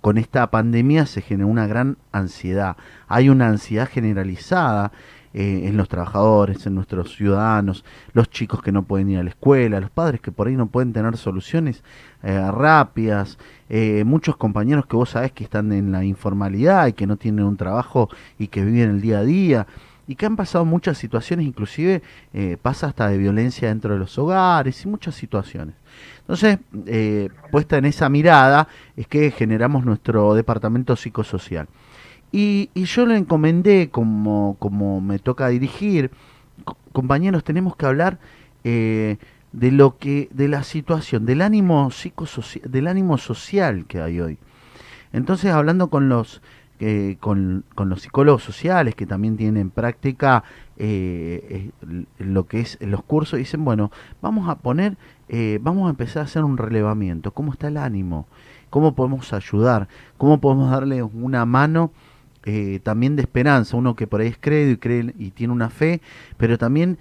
Con 0.00 0.18
esta 0.18 0.50
pandemia 0.50 1.06
se 1.06 1.22
generó 1.22 1.48
una 1.48 1.66
gran 1.66 1.96
ansiedad. 2.12 2.76
Hay 3.06 3.28
una 3.28 3.48
ansiedad 3.48 3.88
generalizada 3.88 4.92
eh, 5.34 5.68
en 5.68 5.76
los 5.76 5.88
trabajadores, 5.88 6.66
en 6.66 6.74
nuestros 6.74 7.14
ciudadanos, 7.14 7.84
los 8.14 8.30
chicos 8.30 8.62
que 8.62 8.72
no 8.72 8.84
pueden 8.84 9.10
ir 9.10 9.18
a 9.18 9.22
la 9.22 9.28
escuela, 9.28 9.78
los 9.78 9.90
padres 9.90 10.22
que 10.22 10.32
por 10.32 10.48
ahí 10.48 10.56
no 10.56 10.68
pueden 10.68 10.94
tener 10.94 11.18
soluciones 11.18 11.84
eh, 12.22 12.50
rápidas, 12.50 13.38
eh, 13.68 14.04
muchos 14.04 14.38
compañeros 14.38 14.86
que 14.86 14.96
vos 14.96 15.10
sabés 15.10 15.32
que 15.32 15.44
están 15.44 15.70
en 15.72 15.92
la 15.92 16.02
informalidad 16.02 16.86
y 16.86 16.94
que 16.94 17.06
no 17.06 17.18
tienen 17.18 17.44
un 17.44 17.58
trabajo 17.58 18.08
y 18.38 18.48
que 18.48 18.64
viven 18.64 18.90
el 18.90 19.00
día 19.02 19.18
a 19.18 19.24
día 19.24 19.66
y 20.08 20.16
que 20.16 20.24
han 20.26 20.36
pasado 20.36 20.64
muchas 20.64 20.96
situaciones, 20.96 21.46
inclusive 21.46 22.02
eh, 22.32 22.56
pasa 22.60 22.88
hasta 22.88 23.08
de 23.08 23.18
violencia 23.18 23.68
dentro 23.68 23.92
de 23.92 24.00
los 24.00 24.18
hogares 24.18 24.82
y 24.84 24.88
muchas 24.88 25.14
situaciones. 25.14 25.74
Entonces, 26.20 26.58
eh, 26.86 27.28
puesta 27.50 27.76
en 27.76 27.84
esa 27.84 28.08
mirada, 28.08 28.68
es 28.96 29.06
que 29.06 29.30
generamos 29.30 29.84
nuestro 29.84 30.34
departamento 30.34 30.96
psicosocial. 30.96 31.68
Y, 32.32 32.70
yo 32.74 33.06
le 33.06 33.16
encomendé, 33.16 33.90
como, 33.90 34.56
como 34.58 35.00
me 35.02 35.18
toca 35.18 35.48
dirigir, 35.48 36.10
co- 36.64 36.76
compañeros, 36.92 37.44
tenemos 37.44 37.76
que 37.76 37.86
hablar 37.86 38.18
eh, 38.64 39.18
de 39.52 39.72
lo 39.72 39.98
que, 39.98 40.28
de 40.32 40.48
la 40.48 40.62
situación, 40.62 41.26
del 41.26 41.42
ánimo 41.42 41.90
psicosocial, 41.90 42.70
del 42.70 42.86
ánimo 42.86 43.18
social 43.18 43.84
que 43.86 44.00
hay 44.00 44.20
hoy. 44.20 44.38
Entonces, 45.12 45.52
hablando 45.52 45.88
con 45.88 46.08
los 46.08 46.42
con, 47.20 47.64
con 47.74 47.88
los 47.88 48.02
psicólogos 48.02 48.42
sociales 48.42 48.94
que 48.94 49.06
también 49.06 49.36
tienen 49.36 49.60
en 49.60 49.70
práctica 49.70 50.44
eh, 50.80 51.70
lo 52.18 52.46
que 52.46 52.60
es 52.60 52.78
los 52.80 53.02
cursos, 53.02 53.36
dicen, 53.38 53.64
bueno, 53.64 53.90
vamos 54.22 54.48
a 54.48 54.54
poner, 54.56 54.96
eh, 55.28 55.58
vamos 55.60 55.88
a 55.88 55.90
empezar 55.90 56.22
a 56.22 56.26
hacer 56.26 56.44
un 56.44 56.56
relevamiento, 56.56 57.32
cómo 57.32 57.52
está 57.52 57.66
el 57.66 57.76
ánimo, 57.78 58.28
cómo 58.70 58.94
podemos 58.94 59.32
ayudar, 59.32 59.88
cómo 60.18 60.40
podemos 60.40 60.70
darle 60.70 61.02
una 61.02 61.44
mano 61.46 61.90
eh, 62.44 62.78
también 62.84 63.16
de 63.16 63.22
esperanza, 63.22 63.76
uno 63.76 63.96
que 63.96 64.06
por 64.06 64.20
ahí 64.20 64.28
es 64.28 64.38
credo 64.40 64.70
y 64.70 64.76
cree 64.76 65.12
y 65.18 65.30
tiene 65.32 65.52
una 65.52 65.68
fe, 65.68 66.00
pero 66.36 66.58
también 66.58 66.96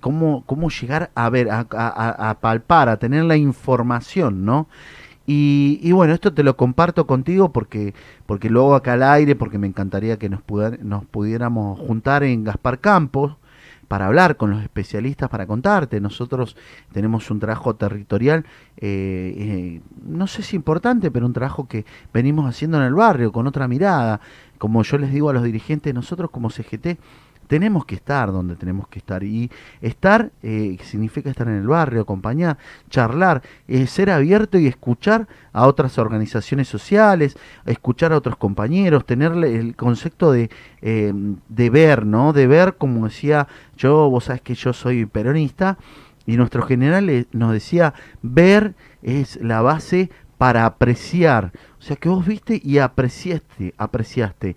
cómo, 0.00 0.42
cómo 0.46 0.70
llegar 0.70 1.10
a 1.14 1.28
ver, 1.28 1.48
a 1.50 2.38
palpar, 2.40 2.88
a 2.88 2.96
tener 2.96 3.24
la 3.24 3.36
información, 3.36 4.46
¿no? 4.46 4.66
Y, 5.30 5.78
y 5.82 5.92
bueno, 5.92 6.14
esto 6.14 6.32
te 6.32 6.42
lo 6.42 6.56
comparto 6.56 7.06
contigo 7.06 7.52
porque, 7.52 7.92
porque 8.24 8.48
luego 8.48 8.74
acá 8.74 8.94
al 8.94 9.02
aire, 9.02 9.36
porque 9.36 9.58
me 9.58 9.66
encantaría 9.66 10.18
que 10.18 10.30
nos, 10.30 10.40
nos 10.80 11.04
pudiéramos 11.04 11.78
juntar 11.78 12.22
en 12.22 12.44
Gaspar 12.44 12.80
Campos 12.80 13.36
para 13.88 14.06
hablar 14.06 14.38
con 14.38 14.48
los 14.48 14.62
especialistas, 14.62 15.28
para 15.28 15.46
contarte. 15.46 16.00
Nosotros 16.00 16.56
tenemos 16.92 17.30
un 17.30 17.40
trabajo 17.40 17.76
territorial, 17.76 18.46
eh, 18.78 19.34
eh, 19.36 19.80
no 20.02 20.26
sé 20.28 20.42
si 20.42 20.56
importante, 20.56 21.10
pero 21.10 21.26
un 21.26 21.34
trabajo 21.34 21.68
que 21.68 21.84
venimos 22.14 22.46
haciendo 22.48 22.78
en 22.78 22.84
el 22.84 22.94
barrio 22.94 23.30
con 23.30 23.46
otra 23.46 23.68
mirada. 23.68 24.22
Como 24.56 24.82
yo 24.82 24.96
les 24.96 25.12
digo 25.12 25.28
a 25.28 25.34
los 25.34 25.42
dirigentes, 25.42 25.92
nosotros 25.92 26.30
como 26.30 26.48
CGT 26.48 26.98
tenemos 27.48 27.84
que 27.84 27.96
estar 27.96 28.30
donde 28.30 28.54
tenemos 28.54 28.86
que 28.86 29.00
estar. 29.00 29.24
Y 29.24 29.50
estar 29.80 30.30
eh, 30.42 30.76
significa 30.84 31.30
estar 31.30 31.48
en 31.48 31.54
el 31.54 31.66
barrio, 31.66 32.02
acompañar, 32.02 32.58
charlar, 32.88 33.42
eh, 33.66 33.86
ser 33.86 34.10
abierto 34.10 34.58
y 34.58 34.68
escuchar 34.68 35.26
a 35.52 35.66
otras 35.66 35.98
organizaciones 35.98 36.68
sociales, 36.68 37.36
escuchar 37.66 38.12
a 38.12 38.16
otros 38.16 38.36
compañeros, 38.36 39.04
tener 39.04 39.32
el 39.32 39.74
concepto 39.74 40.30
de, 40.30 40.50
eh, 40.82 41.12
de 41.48 41.70
ver, 41.70 42.06
¿no? 42.06 42.32
De 42.32 42.46
ver, 42.46 42.76
como 42.76 43.06
decía 43.06 43.48
yo, 43.76 44.08
vos 44.08 44.24
sabés 44.24 44.42
que 44.42 44.54
yo 44.54 44.72
soy 44.72 45.06
peronista, 45.06 45.78
y 46.28 46.36
nuestro 46.36 46.62
general 46.62 47.08
eh, 47.08 47.26
nos 47.32 47.52
decía, 47.52 47.94
ver 48.20 48.74
es 49.02 49.40
la 49.42 49.62
base 49.62 50.10
para 50.36 50.66
apreciar. 50.66 51.52
O 51.78 51.82
sea, 51.82 51.96
que 51.96 52.10
vos 52.10 52.26
viste 52.26 52.60
y 52.62 52.78
apreciaste, 52.78 53.72
apreciaste. 53.78 54.54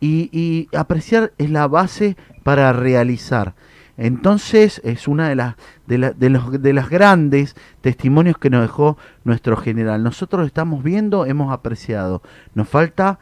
Y, 0.00 0.30
y 0.32 0.68
apreciar 0.76 1.32
es 1.38 1.50
la 1.50 1.68
base 1.68 2.16
para 2.42 2.72
realizar. 2.72 3.54
Entonces 3.96 4.80
es 4.82 5.06
una 5.08 5.28
de 5.28 5.34
las 5.36 5.56
de, 5.86 5.98
la- 5.98 6.12
de 6.12 6.30
los 6.30 6.62
de 6.62 6.72
grandes 6.88 7.54
testimonios 7.82 8.38
que 8.38 8.48
nos 8.48 8.62
dejó 8.62 8.96
nuestro 9.24 9.56
general. 9.58 10.02
Nosotros 10.02 10.46
estamos 10.46 10.82
viendo, 10.82 11.26
hemos 11.26 11.52
apreciado. 11.52 12.22
Nos 12.54 12.66
falta 12.68 13.18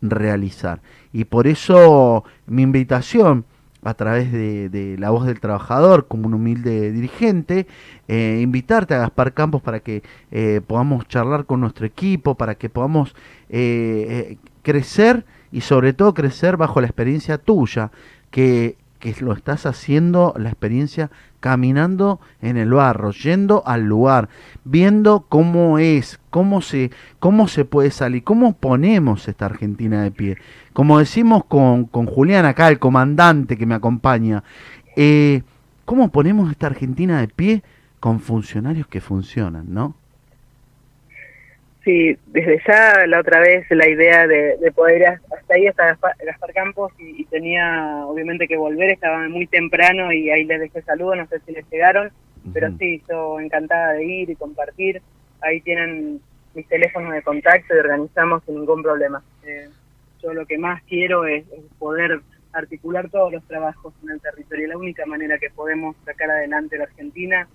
realizar. 0.00 0.80
Y 1.12 1.24
por 1.24 1.46
eso 1.48 2.24
mi 2.46 2.62
invitación 2.62 3.44
a 3.82 3.94
través 3.94 4.30
de, 4.30 4.68
de 4.68 4.96
la 4.98 5.10
voz 5.10 5.26
del 5.26 5.40
trabajador 5.40 6.06
como 6.06 6.26
un 6.26 6.34
humilde 6.34 6.92
dirigente, 6.92 7.66
eh, 8.08 8.38
invitarte 8.42 8.94
a 8.94 8.98
Gaspar 8.98 9.32
Campos 9.32 9.62
para 9.62 9.80
que 9.80 10.02
eh, 10.30 10.60
podamos 10.66 11.08
charlar 11.08 11.46
con 11.46 11.60
nuestro 11.60 11.86
equipo, 11.86 12.34
para 12.34 12.54
que 12.56 12.68
podamos 12.68 13.14
eh, 13.48 14.06
eh, 14.30 14.36
crecer 14.62 15.24
y 15.52 15.62
sobre 15.62 15.92
todo 15.92 16.14
crecer 16.14 16.56
bajo 16.56 16.80
la 16.80 16.86
experiencia 16.86 17.38
tuya, 17.38 17.90
que 18.30 18.76
que 19.00 19.16
lo 19.20 19.32
estás 19.32 19.66
haciendo 19.66 20.34
la 20.36 20.50
experiencia 20.50 21.10
caminando 21.40 22.20
en 22.42 22.58
el 22.58 22.70
barro, 22.70 23.10
yendo 23.12 23.66
al 23.66 23.84
lugar, 23.84 24.28
viendo 24.64 25.24
cómo 25.28 25.78
es, 25.78 26.20
cómo 26.28 26.60
se, 26.60 26.90
cómo 27.18 27.48
se 27.48 27.64
puede 27.64 27.90
salir, 27.90 28.22
cómo 28.22 28.52
ponemos 28.52 29.26
esta 29.26 29.46
Argentina 29.46 30.02
de 30.02 30.10
pie. 30.10 30.36
Como 30.74 30.98
decimos 30.98 31.44
con, 31.46 31.86
con 31.86 32.06
Julián 32.06 32.44
acá, 32.44 32.68
el 32.68 32.78
comandante 32.78 33.56
que 33.56 33.66
me 33.66 33.74
acompaña, 33.74 34.44
eh, 34.96 35.42
¿cómo 35.86 36.10
ponemos 36.10 36.50
esta 36.50 36.66
Argentina 36.66 37.20
de 37.20 37.28
pie 37.28 37.62
con 38.00 38.20
funcionarios 38.20 38.86
que 38.86 39.00
funcionan, 39.00 39.72
no? 39.72 39.94
Sí, 41.84 42.16
desde 42.26 42.62
ya 42.66 43.06
la 43.06 43.20
otra 43.20 43.40
vez 43.40 43.64
la 43.70 43.88
idea 43.88 44.26
de, 44.26 44.58
de 44.58 44.72
poder 44.72 45.00
ir 45.00 45.06
hasta 45.06 45.54
ahí, 45.54 45.66
hasta 45.66 45.86
Gaspar, 45.86 46.14
Gaspar 46.22 46.52
Campos, 46.52 46.92
y, 46.98 47.22
y, 47.22 47.24
tenía 47.24 48.04
obviamente 48.04 48.46
que 48.46 48.58
volver, 48.58 48.90
estaba 48.90 49.26
muy 49.28 49.46
temprano 49.46 50.12
y 50.12 50.30
ahí 50.30 50.44
les 50.44 50.60
dejé 50.60 50.82
saludos, 50.82 51.16
no 51.16 51.26
sé 51.28 51.40
si 51.40 51.52
les 51.52 51.64
llegaron, 51.70 52.08
uh 52.08 52.10
-huh. 52.48 52.52
pero 52.52 52.70
sí, 52.78 53.02
yo 53.08 53.40
encantada 53.40 53.94
de 53.94 54.04
ir 54.04 54.30
y 54.30 54.36
compartir. 54.36 55.00
Ahí 55.40 55.62
tienen 55.62 56.20
mis 56.54 56.68
teléfonos 56.68 57.14
de 57.14 57.22
contacto 57.22 57.74
y 57.74 57.78
organizamos 57.78 58.42
sin 58.44 58.56
ningún 58.56 58.82
problema. 58.82 59.22
Eh, 59.44 59.68
yo 60.22 60.34
lo 60.34 60.44
que 60.44 60.58
más 60.58 60.82
quiero 60.82 61.24
es, 61.24 61.44
es, 61.50 61.64
poder 61.78 62.20
articular 62.52 63.08
todos 63.08 63.32
los 63.32 63.44
trabajos 63.44 63.94
en 64.02 64.10
el 64.10 64.20
territorio, 64.20 64.68
la 64.68 64.76
única 64.76 65.06
manera 65.06 65.38
que 65.38 65.48
podemos 65.48 65.96
sacar 66.04 66.30
adelante 66.30 66.76
la 66.76 66.84
Argentina. 66.84 67.48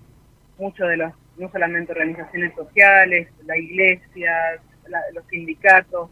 Muchos 0.58 0.88
de 0.88 0.96
los 0.96 1.12
no 1.38 1.50
solamente 1.50 1.92
organizaciones 1.92 2.54
sociales, 2.54 3.28
la 3.44 3.56
iglesia, 3.56 4.60
la, 4.88 5.00
los 5.14 5.26
sindicatos, 5.28 6.10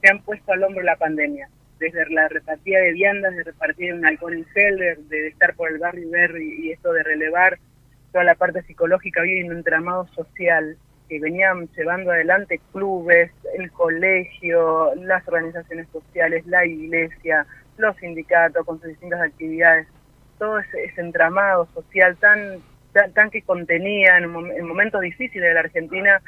se 0.00 0.10
han 0.10 0.20
puesto 0.22 0.52
al 0.52 0.62
hombro 0.62 0.82
la 0.82 0.96
pandemia. 0.96 1.48
Desde 1.78 2.08
la 2.10 2.28
repartida 2.28 2.78
de 2.80 2.92
viandas, 2.92 3.36
de 3.36 3.44
repartir 3.44 3.92
un 3.92 4.06
alcohol 4.06 4.34
en 4.34 4.46
gel, 4.46 4.78
de, 5.08 5.28
estar 5.28 5.54
por 5.54 5.70
el 5.70 5.78
barrio 5.78 6.06
y 6.06 6.10
ver 6.10 6.40
y, 6.40 6.72
esto 6.72 6.92
de 6.92 7.02
relevar 7.02 7.58
toda 8.12 8.24
la 8.24 8.34
parte 8.34 8.62
psicológica, 8.62 9.22
hay 9.22 9.42
un 9.42 9.52
entramado 9.52 10.06
social 10.08 10.76
que 11.08 11.20
venían 11.20 11.68
llevando 11.76 12.10
adelante 12.10 12.60
clubes, 12.72 13.30
el 13.58 13.70
colegio, 13.72 14.94
las 14.96 15.26
organizaciones 15.28 15.86
sociales, 15.92 16.46
la 16.46 16.64
iglesia, 16.64 17.46
los 17.76 17.94
sindicatos 17.98 18.64
con 18.64 18.80
sus 18.80 18.88
distintas 18.88 19.20
actividades, 19.20 19.86
todo 20.38 20.58
ese 20.58 20.92
entramado 20.96 21.68
social 21.74 22.16
tan 22.16 22.60
tan, 22.96 23.12
tan 23.12 23.30
que 23.30 23.42
contenía 23.42 24.16
en, 24.16 24.24
en, 24.24 24.66
momentos 24.66 25.02
difíciles 25.02 25.48
de 25.48 25.54
la 25.54 25.60
Argentina, 25.60 26.22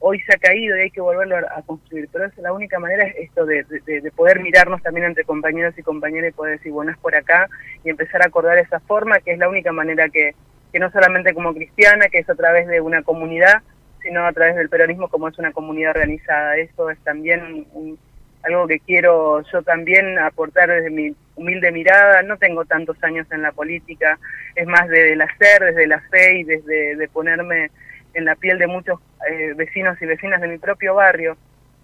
hoy 0.00 0.20
se 0.20 0.34
ha 0.34 0.38
caído 0.38 0.76
y 0.76 0.82
hay 0.82 0.90
que 0.90 1.00
volverlo 1.00 1.36
a, 1.36 1.58
a 1.58 1.62
construir. 1.62 2.08
Pero 2.12 2.26
es 2.26 2.36
la 2.36 2.52
única 2.52 2.78
manera 2.78 3.04
es 3.04 3.16
esto 3.16 3.46
de, 3.46 3.64
de, 3.64 4.00
de, 4.02 4.10
poder 4.10 4.40
mirarnos 4.40 4.82
también 4.82 5.06
entre 5.06 5.24
compañeros 5.24 5.76
y 5.78 5.82
compañeras 5.82 6.30
y 6.30 6.36
poder 6.36 6.58
decir, 6.58 6.72
bueno, 6.72 6.92
es 6.92 6.98
por 6.98 7.16
acá 7.16 7.48
y 7.84 7.88
empezar 7.88 8.20
a 8.22 8.26
acordar 8.26 8.58
esa 8.58 8.80
forma, 8.80 9.18
que 9.20 9.32
es 9.32 9.38
la 9.38 9.48
única 9.48 9.72
manera 9.72 10.10
que, 10.10 10.34
que 10.70 10.78
no 10.78 10.90
solamente 10.90 11.32
como 11.32 11.54
cristiana, 11.54 12.08
que 12.08 12.18
es 12.18 12.28
a 12.28 12.34
través 12.34 12.68
de 12.68 12.82
una 12.82 13.02
comunidad, 13.02 13.62
sino 14.02 14.26
a 14.26 14.32
través 14.32 14.56
del 14.56 14.68
peronismo 14.68 15.08
como 15.08 15.28
es 15.28 15.38
una 15.38 15.52
comunidad 15.52 15.92
organizada. 15.92 16.58
Eso 16.58 16.90
es 16.90 16.98
también 16.98 17.66
un, 17.72 17.98
algo 18.42 18.66
que 18.66 18.80
quiero 18.80 19.42
yo 19.50 19.62
también 19.62 20.18
aportar 20.18 20.68
desde 20.68 20.90
mi 20.90 21.14
humilde 21.40 21.72
mirada. 21.72 22.22
No 22.22 22.36
tengo 22.36 22.64
tantos 22.64 23.02
años 23.02 23.26
en 23.30 23.42
la 23.42 23.52
política, 23.52 24.18
es 24.54 24.66
más 24.66 24.88
desde 24.88 25.14
el 25.14 25.22
hacer, 25.22 25.62
desde 25.64 25.86
la 25.86 26.00
fe 26.00 26.38
y 26.38 26.44
desde 26.44 26.96
de 26.96 27.08
ponerme 27.08 27.70
en 28.14 28.24
la 28.24 28.36
piel 28.36 28.58
de 28.58 28.66
muchos 28.66 29.00
eh, 29.28 29.54
vecinos 29.56 30.00
y 30.00 30.06
vecinas 30.06 30.40
de 30.40 30.48
mi 30.48 30.58
propio 30.58 30.94
barrio, 30.94 31.36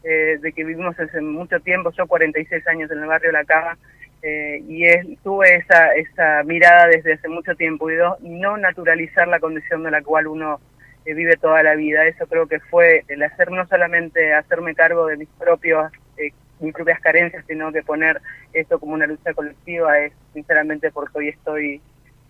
eh, 0.05 0.39
de 0.41 0.53
que 0.53 0.65
vivimos 0.65 0.99
hace 0.99 1.21
mucho 1.21 1.61
tiempo, 1.61 1.93
yo 1.93 2.07
46 2.07 2.67
años 2.69 2.91
en 2.91 2.99
el 2.99 3.07
barrio 3.07 3.33
La 3.33 3.45
Cava, 3.45 3.77
eh, 4.23 4.63
y 4.69 4.85
es, 4.87 5.07
tuve 5.23 5.57
esa, 5.57 5.95
esa 5.95 6.43
mirada 6.43 6.89
desde 6.89 7.15
hace 7.15 7.29
mucho 7.29 7.55
tiempo 7.55 7.91
y 7.91 7.95
do, 7.95 8.17
no 8.23 8.57
naturalizar 8.57 9.29
la 9.29 9.41
condición 9.41 9.83
de 9.85 9.91
la 9.91 10.03
cual 10.03 10.27
uno 10.27 10.61
eh, 11.05 11.15
vive 11.15 11.37
toda 11.37 11.63
la 11.63 11.75
vida. 11.75 12.07
Eso 12.07 12.27
creo 12.27 12.47
que 12.47 12.59
fue 12.59 13.05
el 13.09 13.23
hacer 13.23 13.51
no 13.51 13.67
solamente 13.69 14.35
hacerme 14.35 14.75
cargo 14.75 15.07
de 15.07 15.17
mis 15.17 15.29
propios 15.39 15.93
eh, 16.17 16.33
mis 16.61 16.73
propias 16.73 17.01
carencias, 17.01 17.45
sino 17.47 17.73
que 17.73 17.83
poner 17.83 18.21
esto 18.53 18.79
como 18.79 18.95
una 18.95 19.07
lucha 19.07 19.35
colectiva 19.35 19.99
es 19.99 20.13
sinceramente 20.33 20.91
porque 20.91 21.19
hoy 21.19 21.29
estoy 21.29 21.81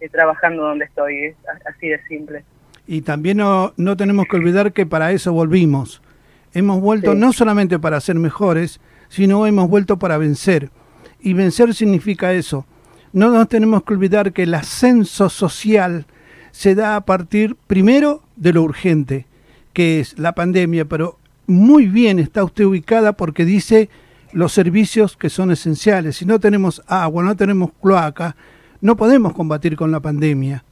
eh, 0.00 0.08
trabajando 0.08 0.62
donde 0.64 0.86
estoy, 0.86 1.24
es 1.24 1.36
así 1.66 1.88
de 1.88 2.02
simple. 2.04 2.44
Y 2.86 3.02
también 3.02 3.38
no, 3.38 3.72
no 3.76 3.96
tenemos 3.96 4.26
que 4.28 4.36
olvidar 4.36 4.72
que 4.72 4.86
para 4.86 5.12
eso 5.12 5.32
volvimos. 5.32 6.02
Hemos 6.54 6.80
vuelto 6.80 7.12
sí. 7.12 7.18
no 7.18 7.32
solamente 7.32 7.78
para 7.78 8.00
ser 8.00 8.16
mejores, 8.16 8.80
sino 9.08 9.46
hemos 9.46 9.68
vuelto 9.68 9.98
para 9.98 10.18
vencer. 10.18 10.70
Y 11.20 11.34
vencer 11.34 11.74
significa 11.74 12.32
eso. 12.32 12.66
No 13.12 13.30
nos 13.30 13.48
tenemos 13.48 13.82
que 13.82 13.94
olvidar 13.94 14.32
que 14.32 14.44
el 14.44 14.54
ascenso 14.54 15.28
social 15.28 16.06
se 16.50 16.74
da 16.74 16.96
a 16.96 17.00
partir 17.02 17.56
primero 17.66 18.22
de 18.36 18.52
lo 18.52 18.62
urgente, 18.62 19.26
que 19.72 20.00
es 20.00 20.18
la 20.18 20.34
pandemia, 20.34 20.84
pero 20.84 21.18
muy 21.46 21.86
bien 21.86 22.18
está 22.18 22.44
usted 22.44 22.64
ubicada 22.64 23.12
porque 23.12 23.44
dice 23.44 23.88
los 24.36 24.52
servicios 24.52 25.16
que 25.16 25.30
son 25.30 25.50
esenciales. 25.50 26.16
Si 26.16 26.26
no 26.26 26.38
tenemos 26.38 26.82
agua, 26.88 27.24
no 27.24 27.36
tenemos 27.36 27.70
cloaca, 27.80 28.36
no 28.82 28.94
podemos 28.94 29.32
combatir 29.32 29.76
con 29.76 29.90
la 29.90 30.00
pandemia. 30.00 30.62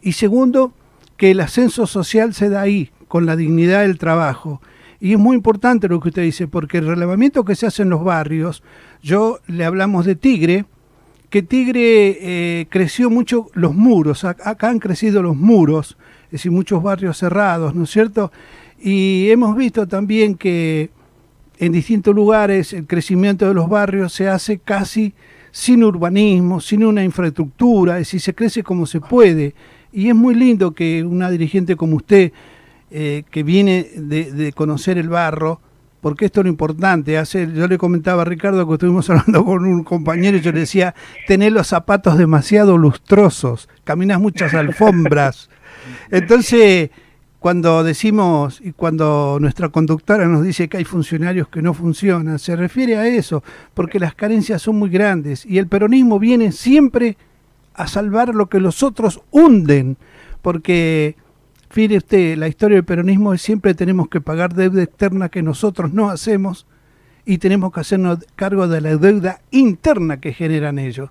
Y 0.00 0.12
segundo, 0.12 0.72
que 1.18 1.32
el 1.32 1.40
ascenso 1.40 1.86
social 1.86 2.32
se 2.32 2.48
da 2.48 2.62
ahí, 2.62 2.90
con 3.08 3.26
la 3.26 3.36
dignidad 3.36 3.82
del 3.82 3.98
trabajo. 3.98 4.62
Y 5.00 5.12
es 5.12 5.18
muy 5.18 5.36
importante 5.36 5.86
lo 5.86 6.00
que 6.00 6.08
usted 6.08 6.22
dice, 6.22 6.48
porque 6.48 6.78
el 6.78 6.86
relevamiento 6.86 7.44
que 7.44 7.56
se 7.56 7.66
hace 7.66 7.82
en 7.82 7.90
los 7.90 8.02
barrios, 8.02 8.62
yo 9.02 9.40
le 9.46 9.66
hablamos 9.66 10.06
de 10.06 10.14
Tigre, 10.14 10.64
que 11.28 11.42
Tigre 11.42 12.16
eh, 12.22 12.68
creció 12.70 13.10
mucho 13.10 13.48
los 13.52 13.74
muros, 13.74 14.24
acá 14.24 14.70
han 14.70 14.78
crecido 14.78 15.22
los 15.22 15.36
muros, 15.36 15.98
es 16.24 16.30
decir, 16.30 16.52
muchos 16.52 16.82
barrios 16.82 17.18
cerrados, 17.18 17.74
¿no 17.74 17.84
es 17.84 17.90
cierto? 17.90 18.32
Y 18.80 19.28
hemos 19.28 19.54
visto 19.56 19.86
también 19.86 20.36
que 20.36 20.88
en 21.60 21.72
distintos 21.72 22.14
lugares 22.14 22.72
el 22.72 22.86
crecimiento 22.86 23.46
de 23.46 23.52
los 23.52 23.68
barrios 23.68 24.14
se 24.14 24.28
hace 24.28 24.58
casi 24.58 25.12
sin 25.52 25.84
urbanismo, 25.84 26.58
sin 26.58 26.84
una 26.84 27.04
infraestructura, 27.04 27.94
es 27.94 28.06
decir, 28.06 28.20
se 28.22 28.34
crece 28.34 28.62
como 28.62 28.86
se 28.86 29.00
puede. 29.00 29.54
Y 29.92 30.08
es 30.08 30.14
muy 30.14 30.34
lindo 30.34 30.72
que 30.72 31.04
una 31.04 31.30
dirigente 31.30 31.76
como 31.76 31.96
usted, 31.96 32.32
eh, 32.90 33.24
que 33.30 33.42
viene 33.42 33.88
de, 33.94 34.32
de, 34.32 34.52
conocer 34.52 34.96
el 34.96 35.10
barro, 35.10 35.60
porque 36.00 36.24
esto 36.24 36.40
es 36.40 36.44
lo 36.44 36.50
importante. 36.50 37.18
Hace, 37.18 37.52
yo 37.52 37.68
le 37.68 37.76
comentaba 37.76 38.22
a 38.22 38.24
Ricardo 38.24 38.66
que 38.66 38.74
estuvimos 38.74 39.10
hablando 39.10 39.44
con 39.44 39.66
un 39.66 39.84
compañero 39.84 40.38
y 40.38 40.40
yo 40.40 40.52
le 40.52 40.60
decía, 40.60 40.94
tener 41.26 41.52
los 41.52 41.66
zapatos 41.66 42.16
demasiado 42.16 42.78
lustrosos, 42.78 43.68
caminas 43.84 44.18
muchas 44.18 44.54
alfombras. 44.54 45.50
Entonces, 46.10 46.90
cuando 47.40 47.82
decimos 47.82 48.60
y 48.62 48.72
cuando 48.72 49.38
nuestra 49.40 49.70
conductora 49.70 50.28
nos 50.28 50.44
dice 50.44 50.68
que 50.68 50.76
hay 50.76 50.84
funcionarios 50.84 51.48
que 51.48 51.62
no 51.62 51.72
funcionan, 51.72 52.38
se 52.38 52.54
refiere 52.54 52.98
a 52.98 53.08
eso, 53.08 53.42
porque 53.72 53.98
las 53.98 54.14
carencias 54.14 54.60
son 54.60 54.78
muy 54.78 54.90
grandes 54.90 55.46
y 55.46 55.56
el 55.56 55.66
peronismo 55.66 56.18
viene 56.18 56.52
siempre 56.52 57.16
a 57.72 57.86
salvar 57.86 58.34
lo 58.34 58.50
que 58.50 58.60
los 58.60 58.82
otros 58.82 59.22
hunden, 59.30 59.96
porque 60.42 61.16
fíjese 61.70 62.36
la 62.36 62.46
historia 62.46 62.76
del 62.76 62.84
peronismo 62.84 63.32
es 63.32 63.40
siempre 63.40 63.72
tenemos 63.72 64.08
que 64.08 64.20
pagar 64.20 64.52
deuda 64.52 64.82
externa 64.82 65.30
que 65.30 65.42
nosotros 65.42 65.94
no 65.94 66.10
hacemos 66.10 66.66
y 67.24 67.38
tenemos 67.38 67.72
que 67.72 67.80
hacernos 67.80 68.18
cargo 68.36 68.68
de 68.68 68.82
la 68.82 68.96
deuda 68.98 69.40
interna 69.50 70.20
que 70.20 70.34
generan 70.34 70.78
ellos. 70.78 71.08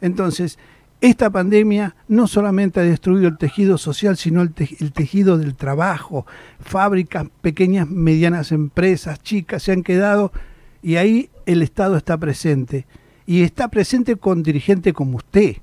Entonces, 0.00 0.58
esta 1.02 1.30
pandemia 1.30 1.96
no 2.06 2.28
solamente 2.28 2.78
ha 2.78 2.84
destruido 2.84 3.26
el 3.26 3.36
tejido 3.36 3.76
social, 3.76 4.16
sino 4.16 4.40
el, 4.40 4.52
te 4.52 4.68
el, 4.78 4.92
tejido 4.92 5.36
del 5.36 5.56
trabajo. 5.56 6.26
Fábricas, 6.60 7.26
pequeñas, 7.40 7.88
medianas 7.88 8.52
empresas, 8.52 9.20
chicas 9.20 9.64
se 9.64 9.72
han 9.72 9.82
quedado 9.82 10.32
y 10.80 10.96
ahí 10.96 11.28
el 11.44 11.60
Estado 11.60 11.96
está 11.96 12.16
presente. 12.16 12.86
Y 13.26 13.42
está 13.42 13.66
presente 13.66 14.14
con 14.14 14.44
dirigente 14.44 14.92
como 14.92 15.16
usted. 15.16 15.56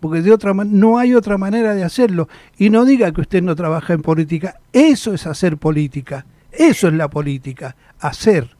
Porque 0.00 0.20
de 0.20 0.32
otra 0.32 0.52
no 0.52 0.98
hay 0.98 1.14
otra 1.14 1.38
manera 1.38 1.74
de 1.74 1.82
hacerlo. 1.82 2.28
Y 2.58 2.68
no 2.68 2.84
diga 2.84 3.12
que 3.12 3.22
usted 3.22 3.42
no 3.42 3.56
trabaja 3.56 3.94
en 3.94 4.02
política. 4.02 4.60
Eso 4.70 5.14
es 5.14 5.26
hacer 5.26 5.56
política. 5.56 6.26
Eso 6.52 6.88
es 6.88 6.94
la 6.94 7.08
política. 7.08 7.74
Hacer 8.00 8.55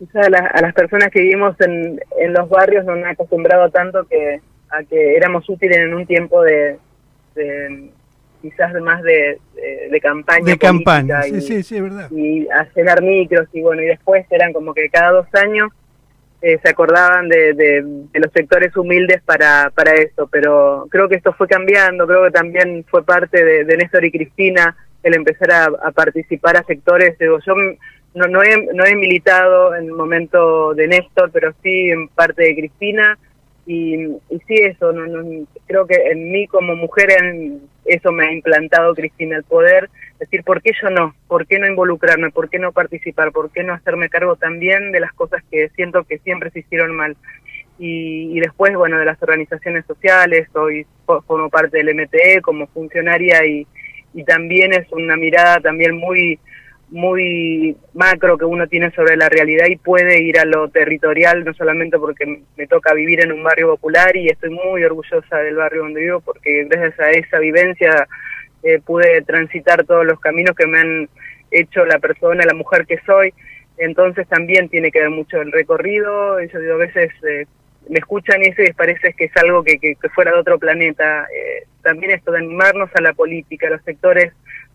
quizá 0.00 0.22
a, 0.22 0.30
la, 0.30 0.38
a, 0.38 0.62
las 0.62 0.72
personas 0.72 1.10
que 1.10 1.20
vivimos 1.20 1.54
en, 1.60 2.00
en 2.18 2.32
los 2.32 2.48
barrios 2.48 2.86
no 2.86 2.92
han 2.92 3.04
acostumbrado 3.04 3.68
tanto 3.70 4.04
que 4.06 4.40
a 4.70 4.82
que 4.82 5.16
éramos 5.16 5.46
útiles 5.48 5.76
en 5.76 5.92
un 5.92 6.06
tiempo 6.06 6.42
de, 6.42 6.78
de 7.34 7.90
quizás 8.40 8.72
más 8.80 9.02
de, 9.02 9.38
de, 9.54 9.88
de, 9.90 10.00
campaña 10.00 10.44
de 10.44 10.58
campaña 10.58 11.26
y, 11.26 11.32
sí, 11.32 11.40
sí, 11.42 11.62
sí, 11.62 11.76
es 11.76 11.82
verdad. 11.82 12.10
y 12.10 12.48
hacer 12.48 13.02
micros 13.02 13.46
y 13.52 13.60
bueno 13.60 13.82
y 13.82 13.86
después 13.86 14.24
eran 14.30 14.54
como 14.54 14.72
que 14.72 14.88
cada 14.88 15.10
dos 15.10 15.26
años 15.34 15.70
eh, 16.40 16.58
se 16.62 16.70
acordaban 16.70 17.28
de, 17.28 17.52
de, 17.52 17.82
de, 17.84 18.20
los 18.20 18.32
sectores 18.32 18.74
humildes 18.74 19.20
para, 19.26 19.70
para 19.74 19.92
eso, 19.92 20.26
pero 20.28 20.86
creo 20.88 21.06
que 21.06 21.16
esto 21.16 21.34
fue 21.34 21.46
cambiando, 21.46 22.06
creo 22.06 22.24
que 22.24 22.30
también 22.30 22.82
fue 22.88 23.04
parte 23.04 23.44
de, 23.44 23.66
de 23.66 23.76
Néstor 23.76 24.06
y 24.06 24.10
Cristina 24.10 24.74
el 25.02 25.14
empezar 25.16 25.50
a, 25.50 25.64
a 25.64 25.90
participar 25.90 26.56
a 26.56 26.64
sectores, 26.64 27.18
digo, 27.18 27.38
yo 27.46 27.54
no, 28.14 28.26
no, 28.26 28.42
he, 28.42 28.56
no 28.74 28.84
he 28.84 28.94
militado 28.96 29.74
en 29.76 29.84
el 29.86 29.92
momento 29.92 30.74
de 30.74 30.88
Néstor, 30.88 31.30
pero 31.32 31.52
sí 31.62 31.90
en 31.90 32.08
parte 32.08 32.42
de 32.44 32.54
Cristina, 32.56 33.18
Y, 33.66 33.94
y 34.30 34.38
sí, 34.48 34.54
eso, 34.56 34.90
no, 34.92 35.06
no, 35.06 35.46
creo 35.66 35.86
que 35.86 35.94
en 36.10 36.32
mí 36.32 36.46
como 36.48 36.74
mujer 36.74 37.08
en, 37.12 37.60
eso 37.84 38.10
me 38.10 38.26
ha 38.26 38.32
implantado 38.32 38.94
Cristina, 38.94 39.36
el 39.36 39.44
poder 39.44 39.90
decir, 40.18 40.42
¿por 40.42 40.60
qué 40.60 40.72
yo 40.82 40.90
no? 40.90 41.14
¿Por 41.28 41.46
qué 41.46 41.58
no 41.58 41.68
involucrarme? 41.68 42.30
¿Por 42.30 42.48
qué 42.50 42.58
no 42.58 42.72
participar? 42.72 43.30
¿Por 43.32 43.50
qué 43.52 43.62
no 43.62 43.72
hacerme 43.74 44.08
cargo 44.08 44.34
también 44.36 44.90
de 44.92 45.00
las 45.00 45.12
cosas 45.12 45.42
que 45.50 45.68
siento 45.76 46.02
que 46.04 46.18
siempre 46.18 46.50
se 46.50 46.60
hicieron 46.60 46.96
mal? 46.96 47.16
Y, 47.78 48.36
y 48.36 48.40
después, 48.40 48.74
bueno, 48.74 48.98
de 48.98 49.04
las 49.06 49.22
organizaciones 49.22 49.84
sociales, 49.86 50.48
hoy 50.54 50.84
fo- 51.06 51.22
formo 51.24 51.48
parte 51.48 51.78
del 51.78 51.94
MTE 51.94 52.40
como 52.42 52.66
funcionaria 52.68 53.44
y, 53.46 53.66
y 54.14 54.24
también 54.24 54.72
es 54.74 54.90
una 54.92 55.16
mirada 55.16 55.60
también 55.60 55.96
muy 55.96 56.38
muy 56.90 57.76
macro 57.94 58.36
que 58.36 58.44
uno 58.44 58.66
tiene 58.66 58.90
sobre 58.92 59.16
la 59.16 59.28
realidad 59.28 59.66
y 59.68 59.76
puede 59.76 60.22
ir 60.22 60.38
a 60.38 60.44
lo 60.44 60.68
territorial, 60.68 61.44
no 61.44 61.54
solamente 61.54 61.98
porque 61.98 62.42
me 62.56 62.66
toca 62.66 62.92
vivir 62.94 63.20
en 63.20 63.32
un 63.32 63.42
barrio 63.42 63.68
popular 63.68 64.16
y 64.16 64.28
estoy 64.28 64.50
muy 64.50 64.82
orgullosa 64.84 65.38
del 65.38 65.56
barrio 65.56 65.82
donde 65.82 66.00
vivo 66.00 66.20
porque 66.20 66.64
gracias 66.64 66.98
a 66.98 67.10
esa 67.10 67.38
vivencia 67.38 68.08
eh, 68.62 68.80
pude 68.84 69.22
transitar 69.22 69.84
todos 69.84 70.04
los 70.04 70.18
caminos 70.20 70.56
que 70.56 70.66
me 70.66 70.80
han 70.80 71.08
hecho 71.50 71.84
la 71.84 71.98
persona, 71.98 72.44
la 72.44 72.54
mujer 72.54 72.86
que 72.86 72.98
soy. 73.06 73.32
Entonces 73.78 74.28
también 74.28 74.68
tiene 74.68 74.90
que 74.90 75.00
ver 75.00 75.10
mucho 75.10 75.40
el 75.40 75.52
recorrido. 75.52 76.40
Yo 76.42 76.58
digo, 76.58 76.74
a 76.74 76.78
veces 76.78 77.10
eh, 77.28 77.46
me 77.88 77.98
escuchan 77.98 78.42
eso 78.42 78.62
y 78.62 78.66
les 78.66 78.74
parece 78.74 79.14
que 79.14 79.24
es 79.24 79.36
algo 79.36 79.62
que, 79.64 79.78
que, 79.78 79.94
que 79.94 80.08
fuera 80.10 80.32
de 80.32 80.38
otro 80.38 80.58
planeta. 80.58 81.26
Eh, 81.34 81.66
también 81.82 82.12
esto 82.12 82.32
de 82.32 82.38
animarnos 82.38 82.90
a 82.94 83.00
la 83.00 83.14
política, 83.14 83.70
los 83.70 83.82
sectores 83.82 84.32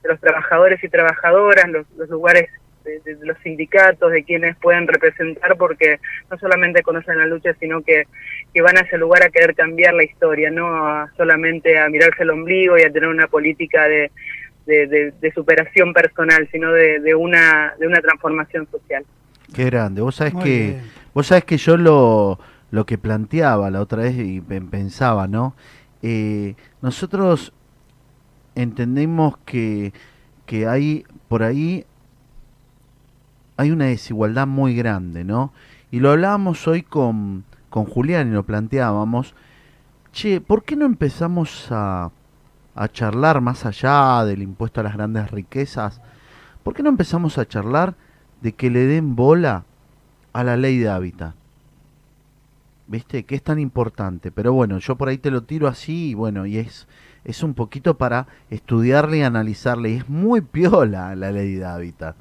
los 0.08 0.20
trabajadores 0.20 0.84
y 0.84 0.90
trabajadoras, 0.90 1.68
los, 1.70 1.86
los 1.98 2.10
lugares 2.10 2.50
de, 2.84 3.18
los 3.24 3.38
sindicatos, 3.40 4.12
de 4.12 4.24
quienes 4.24 4.56
pueden 4.58 4.88
representar, 4.88 5.58
porque 5.58 6.00
no 6.30 6.38
solamente 6.38 6.84
conocen 6.84 7.18
la 7.18 7.26
lucha, 7.26 7.54
sino 7.60 7.82
que, 7.82 8.04
que 8.54 8.62
van 8.62 8.78
a 8.78 8.82
ese 8.82 8.98
lugar 8.98 9.24
a 9.24 9.30
querer 9.30 9.56
cambiar 9.56 9.94
la 9.96 10.04
historia, 10.04 10.52
no 10.52 10.68
a 10.88 11.10
solamente 11.18 11.80
a 11.80 11.90
mirarse 11.90 12.22
el 12.24 12.30
ombligo 12.30 12.78
y 12.78 12.84
a 12.84 12.92
tener 12.92 13.10
una 13.10 13.28
política 13.28 13.88
de, 13.88 14.12
de, 14.68 14.86
de- 14.88 15.14
de 15.20 15.32
superación 15.32 15.94
personal, 15.94 16.48
sino 16.52 16.72
de, 16.72 17.00
de 17.00 17.16
una, 17.16 17.74
de 17.80 17.88
una 17.88 18.02
transformación 18.02 18.68
social. 18.70 19.04
Qué 19.54 19.66
grande. 19.66 20.02
Vos 20.02 20.16
sabés 20.16 20.34
Muy 20.36 20.44
que 20.44 20.50
bien. 20.60 20.82
vos 21.14 21.28
sabés 21.28 21.44
que 21.46 21.58
yo 21.58 21.78
lo 21.78 22.40
lo 22.72 22.86
que 22.86 22.98
planteaba 22.98 23.70
la 23.72 23.80
otra 23.80 24.04
vez 24.04 24.16
y 24.18 24.42
pe- 24.42 24.60
pensaba, 24.60 25.28
¿no? 25.28 25.56
Eh, 26.02 26.56
nosotros 26.82 27.54
entendemos 28.56 29.38
que 29.46 29.94
que 30.46 30.68
hay 30.68 31.06
por 31.28 31.44
ahí 31.44 31.86
hay 33.58 33.72
una 33.72 33.86
desigualdad 33.86 34.48
muy 34.48 34.76
grande, 34.76 35.24
¿no? 35.24 35.54
Y 35.92 36.00
lo 36.00 36.12
hablábamos 36.12 36.68
hoy 36.68 36.84
con, 36.84 37.46
con 37.70 37.86
Julián 37.86 38.28
y 38.28 38.32
lo 38.32 38.44
planteábamos. 38.44 39.34
Che, 40.12 40.42
¿por 40.42 40.64
qué 40.64 40.76
no 40.76 40.86
empezamos 40.86 41.68
a, 41.72 42.12
a 42.76 42.88
charlar 42.90 43.40
más 43.40 43.66
allá 43.66 44.26
del 44.26 44.42
impuesto 44.42 44.82
a 44.82 44.84
las 44.84 44.94
grandes 44.94 45.32
riquezas? 45.32 46.02
¿Por 46.64 46.74
qué 46.74 46.84
no 46.84 46.90
empezamos 46.90 47.38
a 47.38 47.48
charlar 47.48 47.96
de 48.42 48.54
que 48.54 48.70
le 48.70 48.86
den 48.86 49.16
bola 49.16 49.64
a 50.34 50.44
la 50.44 50.58
ley 50.58 50.78
de 50.78 50.90
hábitat? 50.90 51.34
¿Viste? 52.88 53.24
Que 53.24 53.36
es 53.36 53.44
tan 53.44 53.60
importante. 53.60 54.32
Pero 54.32 54.52
bueno, 54.52 54.80
yo 54.80 54.98
por 54.98 55.08
ahí 55.08 55.18
te 55.18 55.32
lo 55.32 55.44
tiro 55.44 55.68
así 55.68 56.10
y 56.10 56.14
bueno, 56.14 56.46
y 56.46 56.58
es, 56.58 56.88
es 57.26 57.44
un 57.44 57.54
poquito 57.54 57.98
para 57.98 58.28
estudiarle 58.50 59.18
y 59.18 59.22
analizarle. 59.24 59.90
Y 59.90 59.96
es 59.98 60.10
muy 60.10 60.42
piola 60.42 61.16
la 61.16 61.32
ley 61.32 61.56
de 61.56 61.66
hábitat. 61.66 62.16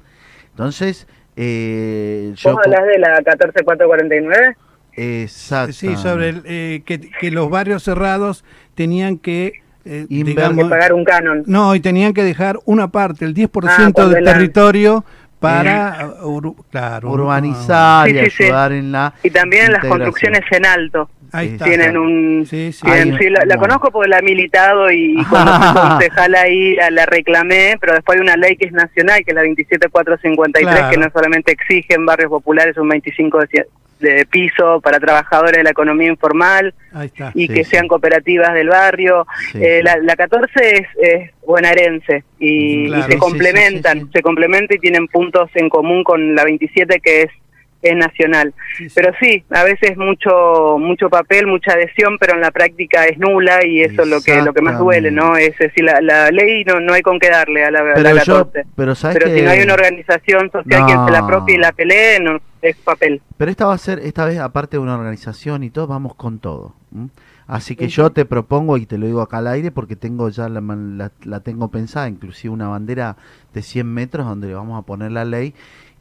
Entonces, 0.51 1.07
eh, 1.35 2.33
yo... 2.35 2.53
¿Vos 2.53 2.61
hablas 2.65 2.85
de 2.87 2.99
la 2.99 3.21
14449? 3.21 4.57
Exacto. 4.97 5.73
Sí, 5.73 5.95
sobre 5.97 6.29
el, 6.29 6.41
eh, 6.45 6.81
que, 6.85 6.99
que 6.99 7.29
los 7.31 7.49
barrios 7.49 7.83
cerrados 7.83 8.43
tenían 8.75 9.17
que, 9.17 9.61
eh, 9.83 10.05
digamos, 10.09 10.63
que 10.65 10.69
pagar 10.69 10.93
un 10.93 11.03
canon. 11.03 11.43
no, 11.45 11.75
y 11.75 11.79
tenían 11.81 12.13
que 12.13 12.23
dejar 12.23 12.57
una 12.65 12.87
parte, 12.89 13.25
el 13.25 13.33
10% 13.33 13.93
Ah, 13.97 14.07
del 14.09 14.23
territorio 14.23 15.03
para 15.39 16.07
ur- 16.23 16.55
claro, 16.71 17.11
urbanizar 17.11 18.07
Sí, 18.09 18.15
y 18.17 18.23
sí, 18.23 18.29
sí. 18.31 18.43
ayudar 18.45 18.71
en 18.71 18.91
la 18.93 19.13
Y 19.21 19.29
también 19.29 19.63
las 19.73 19.83
integración. 19.83 19.99
construcciones 19.99 20.41
en 20.51 20.65
alto. 20.65 21.09
Ahí 21.35 21.47
está. 21.49 21.65
Tienen 21.65 21.97
un... 21.97 22.45
Sí, 22.49 22.71
sí. 22.71 22.81
tienen- 22.85 23.17
sí, 23.17 23.29
la, 23.29 23.43
la 23.45 23.57
conozco 23.57 23.91
porque 23.91 24.09
la 24.09 24.19
he 24.19 24.21
militado 24.21 24.89
y, 24.91 25.19
y 25.19 25.25
cuando 25.25 25.51
fui 25.53 25.81
concejal 25.89 26.35
ahí 26.35 26.75
la, 26.75 26.89
la 26.91 27.05
reclamé, 27.05 27.77
pero 27.81 27.93
después 27.93 28.17
hay 28.17 28.21
una 28.23 28.37
ley 28.37 28.55
que 28.55 28.65
es 28.67 28.71
nacional, 28.71 29.23
que 29.25 29.31
es 29.31 29.35
la 29.35 29.43
27453, 29.43 30.65
Claro. 30.65 30.89
que 30.91 30.97
no 30.97 31.09
solamente 31.11 31.51
exige 31.51 31.93
en 31.95 32.05
barrios 32.05 32.29
populares 32.29 32.77
un 32.77 32.89
25 32.89 33.39
de, 33.39 33.47
cie- 33.47 33.65
de 33.99 34.25
piso 34.25 34.81
para 34.81 34.99
trabajadores 34.99 35.57
de 35.57 35.63
la 35.63 35.69
economía 35.71 36.09
informal 36.09 36.73
Ahí 36.93 37.07
está. 37.07 37.31
y 37.33 37.47
Sí, 37.47 37.53
que 37.53 37.63
sí. 37.63 37.71
sean 37.71 37.87
cooperativas 37.87 38.53
del 38.53 38.67
barrio. 38.69 39.25
Sí, 39.51 39.59
Eh, 39.63 39.77
sí. 39.79 39.83
la, 39.83 39.97
la 39.97 40.15
14 40.15 40.49
es, 40.55 40.87
es 41.01 41.31
bonaerense 41.45 42.23
y, 42.39 42.89
se 42.89 42.95
Sí, 43.03 43.11
sí, 43.13 43.17
complementan, 43.17 43.99
sí, 43.99 44.05
sí. 44.05 44.11
se 44.13 44.21
complementan 44.21 44.77
y 44.77 44.79
tienen 44.79 45.07
puntos 45.07 45.49
en 45.55 45.69
común 45.69 46.03
con 46.03 46.35
la 46.35 46.43
27 46.43 46.99
que 46.99 47.21
es 47.23 47.29
es 47.89 47.95
nacional. 47.95 48.53
Sí, 48.77 48.89
sí. 48.89 48.93
Pero 48.95 49.13
sí, 49.19 49.43
a 49.49 49.63
veces 49.63 49.97
mucho 49.97 50.77
mucho 50.79 51.09
papel, 51.09 51.47
mucha 51.47 51.73
adhesión, 51.73 52.17
pero 52.19 52.33
en 52.35 52.41
la 52.41 52.51
práctica 52.51 53.05
es 53.05 53.17
nula 53.17 53.65
y 53.65 53.81
eso 53.81 54.03
es 54.03 54.07
lo 54.07 54.21
que 54.21 54.41
lo 54.41 54.53
que 54.53 54.61
más 54.61 54.77
duele, 54.77 55.11
¿no? 55.11 55.37
Es 55.37 55.57
decir, 55.57 55.83
la, 55.83 56.01
la 56.01 56.29
ley 56.31 56.63
no 56.65 56.79
no 56.79 56.93
hay 56.93 57.01
con 57.01 57.19
qué 57.19 57.29
darle 57.29 57.63
a 57.63 57.71
la, 57.71 57.79
a 57.79 57.83
la 57.83 57.93
Pero 57.95 58.09
yo, 58.23 58.45
14. 58.45 58.63
pero 58.75 58.95
sabes 58.95 59.17
Pero 59.17 59.27
que 59.31 59.37
si 59.39 59.41
no 59.45 59.51
hay 59.51 59.61
una 59.61 59.73
organización 59.73 60.51
social 60.51 60.85
quien 60.85 61.05
se 61.05 61.11
la 61.11 61.19
No. 61.19 61.25
apropie 61.25 61.55
y 61.55 61.57
la 61.57 61.71
pelee, 61.71 62.19
no, 62.19 62.39
es 62.61 62.75
papel. 62.77 63.21
Pero 63.37 63.51
esta 63.51 63.65
va 63.65 63.73
a 63.73 63.77
ser, 63.77 63.99
esta 63.99 64.25
vez, 64.25 64.39
aparte 64.39 64.77
de 64.77 64.83
una 64.83 64.95
organización 64.95 65.63
y 65.63 65.69
todo, 65.69 65.87
vamos 65.87 66.15
con 66.15 66.39
todo. 66.39 66.73
¿m? 66.93 67.09
Así 67.47 67.75
que 67.75 67.87
yo 67.89 68.09
te 68.11 68.25
propongo, 68.25 68.77
y 68.77 68.87
te 68.87 68.97
lo 68.97 69.05
digo 69.05 69.21
acá 69.21 69.37
al 69.37 69.47
aire, 69.47 69.69
porque 69.69 69.95
tengo 69.95 70.29
ya 70.29 70.49
la, 70.49 70.61
la, 70.61 71.11
la 71.23 71.39
tengo 71.41 71.69
pensada, 71.69 72.07
inclusive 72.09 72.51
una 72.51 72.67
bandera 72.69 73.17
de 73.53 73.61
100 73.61 73.85
metros 73.87 74.25
donde 74.25 74.47
le 74.47 74.55
vamos 74.55 74.79
a 74.81 74.85
poner 74.85 75.11
la 75.11 75.25
ley. 75.25 75.53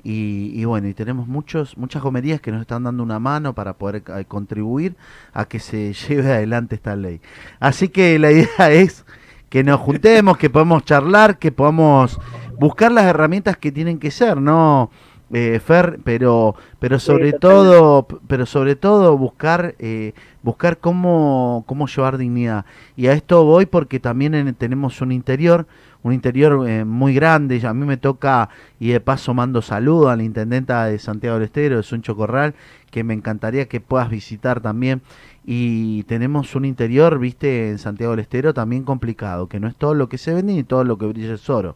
Y, 0.04 0.52
y 0.54 0.64
bueno, 0.66 0.86
y 0.88 0.94
tenemos 0.94 1.26
muchos, 1.26 1.76
muchas 1.78 2.02
gomerías 2.02 2.40
que 2.40 2.52
nos 2.52 2.60
están 2.60 2.84
dando 2.84 3.02
una 3.02 3.18
mano 3.18 3.54
para 3.54 3.72
poder 3.74 4.02
eh, 4.06 4.24
contribuir 4.26 4.96
a 5.32 5.46
que 5.46 5.58
se 5.58 5.92
lleve 6.08 6.32
adelante 6.32 6.74
esta 6.76 6.94
ley. 6.96 7.20
Así 7.58 7.88
que 7.88 8.18
la 8.18 8.30
idea 8.30 8.70
es 8.70 9.04
que 9.48 9.64
nos 9.64 9.80
juntemos, 9.80 10.36
que 10.36 10.50
podamos 10.50 10.84
charlar, 10.84 11.38
que 11.38 11.52
podamos 11.52 12.18
buscar 12.58 12.92
las 12.92 13.04
herramientas 13.06 13.56
que 13.56 13.72
tienen 13.72 13.98
que 13.98 14.10
ser, 14.10 14.40
¿no? 14.40 14.90
Eh, 15.32 15.58
Fer, 15.58 16.00
pero 16.04 16.54
pero 16.78 16.98
sobre 16.98 17.32
todo 17.32 18.06
pero 18.28 18.44
sobre 18.44 18.76
todo 18.76 19.16
buscar 19.16 19.74
eh, 19.78 20.12
buscar 20.42 20.78
cómo 20.78 21.64
cómo 21.66 21.86
llevar 21.88 22.18
dignidad 22.18 22.66
y 22.94 23.06
a 23.06 23.14
esto 23.14 23.42
voy 23.42 23.64
porque 23.66 23.98
también 23.98 24.34
en- 24.34 24.54
tenemos 24.54 25.00
un 25.00 25.12
interior 25.12 25.66
un 26.04 26.12
interior 26.12 26.68
eh, 26.68 26.84
muy 26.84 27.14
grande 27.14 27.60
a 27.66 27.74
mí 27.74 27.84
me 27.86 27.96
toca 27.96 28.50
y 28.78 28.90
de 28.90 29.00
paso 29.00 29.34
mando 29.34 29.62
saludo 29.62 30.10
a 30.10 30.16
la 30.16 30.22
intendenta 30.22 30.84
de 30.84 30.98
Santiago 30.98 31.36
del 31.36 31.46
Estero 31.46 31.78
de 31.78 31.82
Suncho 31.82 32.14
Corral 32.14 32.54
que 32.90 33.02
me 33.02 33.14
encantaría 33.14 33.66
que 33.66 33.80
puedas 33.80 34.10
visitar 34.10 34.60
también 34.60 35.00
y 35.46 36.02
tenemos 36.04 36.54
un 36.54 36.66
interior 36.66 37.18
viste 37.18 37.70
en 37.70 37.78
Santiago 37.78 38.12
del 38.12 38.20
Estero 38.20 38.52
también 38.52 38.84
complicado 38.84 39.48
que 39.48 39.58
no 39.58 39.66
es 39.66 39.74
todo 39.76 39.94
lo 39.94 40.10
que 40.10 40.18
se 40.18 40.34
vende 40.34 40.52
ni 40.52 40.62
todo 40.62 40.84
lo 40.84 40.98
que 40.98 41.06
brilla 41.06 41.34
es 41.34 41.48
oro 41.48 41.74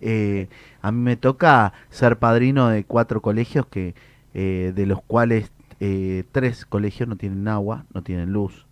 eh, 0.00 0.48
a 0.80 0.90
mí 0.90 0.98
me 0.98 1.16
toca 1.16 1.74
ser 1.90 2.18
padrino 2.18 2.68
de 2.70 2.84
cuatro 2.84 3.20
colegios 3.20 3.66
que 3.66 3.94
eh, 4.32 4.72
de 4.74 4.86
los 4.86 5.02
cuales 5.02 5.52
tres 6.32 6.66
colegios 6.66 7.08
no 7.08 7.16
tienen 7.16 7.48
agua, 7.48 7.86
no 7.94 8.02
tienen 8.02 8.34
luz, 8.34 8.66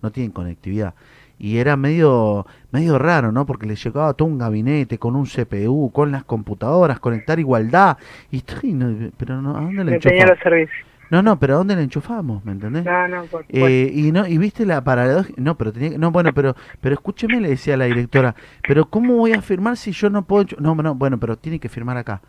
no 0.00 0.12
tienen 0.12 0.30
conectividad. 0.30 0.94
Y 1.42 1.58
era 1.58 1.76
medio 1.76 2.46
medio 2.70 2.98
raro, 2.98 3.32
¿no? 3.32 3.44
Porque 3.44 3.66
le 3.66 3.74
llegaba 3.76 4.14
todo 4.14 4.28
un 4.28 4.38
gabinete 4.38 4.96
con 4.96 5.14
un 5.16 5.26
CPU, 5.26 5.90
con 5.92 6.10
las 6.12 6.24
computadoras, 6.24 7.00
conectar 7.00 7.38
igualdad. 7.38 7.98
Y 8.30 8.38
estoy, 8.38 8.72
no, 8.72 9.10
pero 9.18 9.42
no, 9.42 9.56
¿a 9.58 9.60
dónde 9.60 9.84
le 9.84 9.98
tenía 9.98 10.22
enchufamos? 10.22 10.30
los 10.30 10.38
servicios. 10.38 10.86
No, 11.10 11.20
no, 11.20 11.38
pero 11.38 11.54
¿a 11.54 11.56
dónde 11.58 11.76
le 11.76 11.82
enchufamos? 11.82 12.42
¿Me 12.44 12.52
entendés? 12.52 12.84
No, 12.86 13.06
no, 13.08 13.24
por 13.24 13.44
Eh, 13.50 13.90
y 13.92 14.12
no 14.12 14.26
y 14.26 14.38
viste 14.38 14.64
la 14.64 14.82
paradoja 14.82 15.28
no 15.36 15.58
pero 15.58 15.70
tenía 15.70 15.90
que- 15.90 15.98
no 15.98 16.10
bueno 16.10 16.32
pero 16.32 16.56
pero 16.80 16.94
escúcheme 16.94 17.38
le 17.38 17.50
decía 17.50 17.76
la 17.76 17.84
directora 17.84 18.34
pero 18.66 18.88
cómo 18.88 19.16
voy 19.16 19.32
a 19.32 19.42
firmar 19.42 19.76
si 19.76 19.92
yo 19.92 20.08
no 20.08 20.22
puedo 20.22 20.46
no 20.58 20.74
no 20.76 20.94
bueno 20.94 21.18
pero 21.18 21.36
tiene 21.36 21.58
que 21.58 21.68
firmar 21.68 21.98
acá 21.98 22.22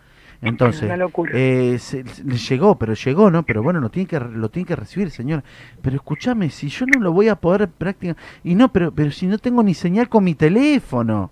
entonces 0.43 0.83
Una 0.83 0.97
locura. 0.97 1.31
eh, 1.35 1.77
se- 1.79 2.05
se- 2.07 2.23
le 2.23 2.35
llegó 2.37 2.77
pero 2.77 2.93
llegó 2.93 3.31
no 3.31 3.43
pero 3.43 3.63
bueno 3.63 3.79
lo 3.79 3.89
tiene 3.89 4.07
que 4.07 4.19
lo 4.19 4.49
tiene 4.49 4.67
que 4.67 4.75
recibir 4.75 5.09
señor 5.09 5.43
pero 5.81 5.95
escúchame 5.95 6.49
si 6.49 6.67
yo 6.69 6.85
no 6.85 6.99
lo 6.99 7.11
voy 7.13 7.29
a 7.29 7.35
poder 7.35 7.67
práctica 7.69 8.15
y 8.43 8.55
no 8.55 8.71
pero 8.71 8.91
pero 8.91 9.11
si 9.11 9.27
no 9.27 9.37
tengo 9.37 9.63
ni 9.63 9.73
señal 9.73 10.09
con 10.09 10.23
mi 10.23 10.35
teléfono 10.35 11.31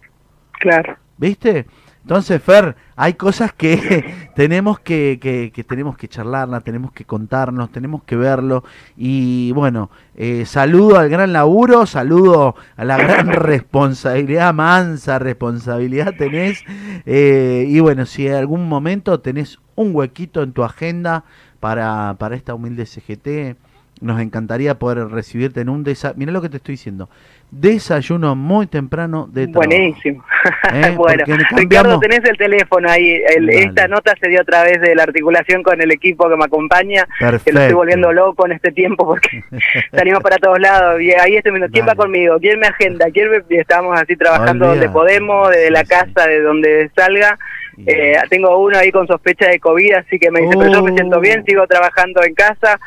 Claro. 0.59 0.95
¿Viste? 1.17 1.65
Entonces, 2.11 2.43
Fer, 2.43 2.75
hay 2.97 3.13
cosas 3.13 3.53
que 3.53 4.27
tenemos 4.35 4.81
que, 4.81 5.17
que, 5.53 5.63
tenemos 5.63 5.95
que 5.95 6.09
charlarla, 6.09 6.59
tenemos 6.59 6.91
que 6.91 7.05
contarnos, 7.05 7.71
tenemos 7.71 8.03
que 8.03 8.17
verlo. 8.17 8.65
Y 8.97 9.53
bueno, 9.53 9.89
eh, 10.15 10.43
saludo 10.45 10.99
al 10.99 11.07
gran 11.07 11.31
laburo, 11.31 11.85
saludo 11.85 12.55
a 12.75 12.83
la 12.83 12.97
gran 12.97 13.27
responsabilidad, 13.31 14.53
mansa 14.53 15.19
responsabilidad 15.19 16.13
tenés. 16.17 16.65
eh, 17.05 17.63
y 17.65 17.79
bueno, 17.79 18.05
si 18.05 18.27
en 18.27 18.33
algún 18.33 18.67
momento 18.67 19.21
tenés 19.21 19.59
un 19.75 19.95
huequito 19.95 20.43
en 20.43 20.51
tu 20.51 20.65
agenda 20.65 21.23
para, 21.61 22.17
para 22.19 22.35
esta 22.35 22.53
humilde 22.53 22.87
CGT, 22.87 23.55
nos 24.01 24.19
encantaría 24.19 24.75
poder 24.75 25.07
recibirte 25.09 25.61
en 25.61 25.69
un 25.69 25.83
desayuno. 25.83 26.17
Mira 26.19 26.31
lo 26.31 26.41
que 26.41 26.49
te 26.49 26.57
estoy 26.57 26.73
diciendo. 26.73 27.09
Desayuno 27.51 28.35
muy 28.35 28.65
temprano 28.65 29.27
de 29.31 29.47
trabajo. 29.47 29.69
Buenísimo. 29.69 30.23
Eh, 30.73 30.93
bueno, 30.97 31.23
cambiamos- 31.25 31.59
Ricardo, 31.59 31.99
tenés 31.99 32.21
el 32.27 32.37
teléfono 32.37 32.89
ahí. 32.89 33.21
El- 33.35 33.49
esta 33.49 33.87
nota 33.87 34.13
se 34.19 34.29
dio 34.29 34.41
a 34.41 34.43
través 34.43 34.81
de 34.81 34.95
la 34.95 35.03
articulación 35.03 35.61
con 35.61 35.79
el 35.81 35.91
equipo 35.91 36.27
que 36.29 36.35
me 36.35 36.45
acompaña. 36.45 37.07
Que 37.19 37.51
lo 37.51 37.59
estoy 37.59 37.73
volviendo 37.73 38.11
loco 38.11 38.45
en 38.47 38.53
este 38.53 38.71
tiempo 38.71 39.05
porque 39.05 39.43
salimos 39.91 40.23
para 40.23 40.37
todos 40.37 40.59
lados. 40.59 40.99
Y 41.01 41.11
ahí 41.11 41.35
estoy 41.35 41.51
viendo 41.51 41.69
quién 41.71 41.87
va 41.87 41.93
conmigo, 41.93 42.39
quién 42.39 42.59
me 42.59 42.67
agenda, 42.67 43.05
quién 43.11 43.29
me... 43.29 43.43
y 43.49 43.59
estamos 43.59 43.99
así 43.99 44.15
trabajando 44.15 44.67
donde 44.67 44.89
podemos, 44.89 45.49
desde 45.49 45.69
la 45.71 45.81
sí. 45.81 45.87
casa, 45.89 46.27
de 46.27 46.41
donde 46.41 46.89
salga. 46.95 47.37
Eh, 47.85 48.15
tengo 48.29 48.57
uno 48.59 48.77
ahí 48.77 48.91
con 48.91 49.07
sospecha 49.07 49.47
de 49.47 49.59
COVID, 49.59 49.93
así 49.93 50.19
que 50.19 50.29
me 50.31 50.41
dice, 50.41 50.55
pero 50.57 50.71
yo 50.71 50.83
me 50.83 50.93
siento 50.93 51.19
bien, 51.19 51.43
sigo 51.45 51.65
trabajando 51.67 52.23
en 52.23 52.33
casa 52.35 52.79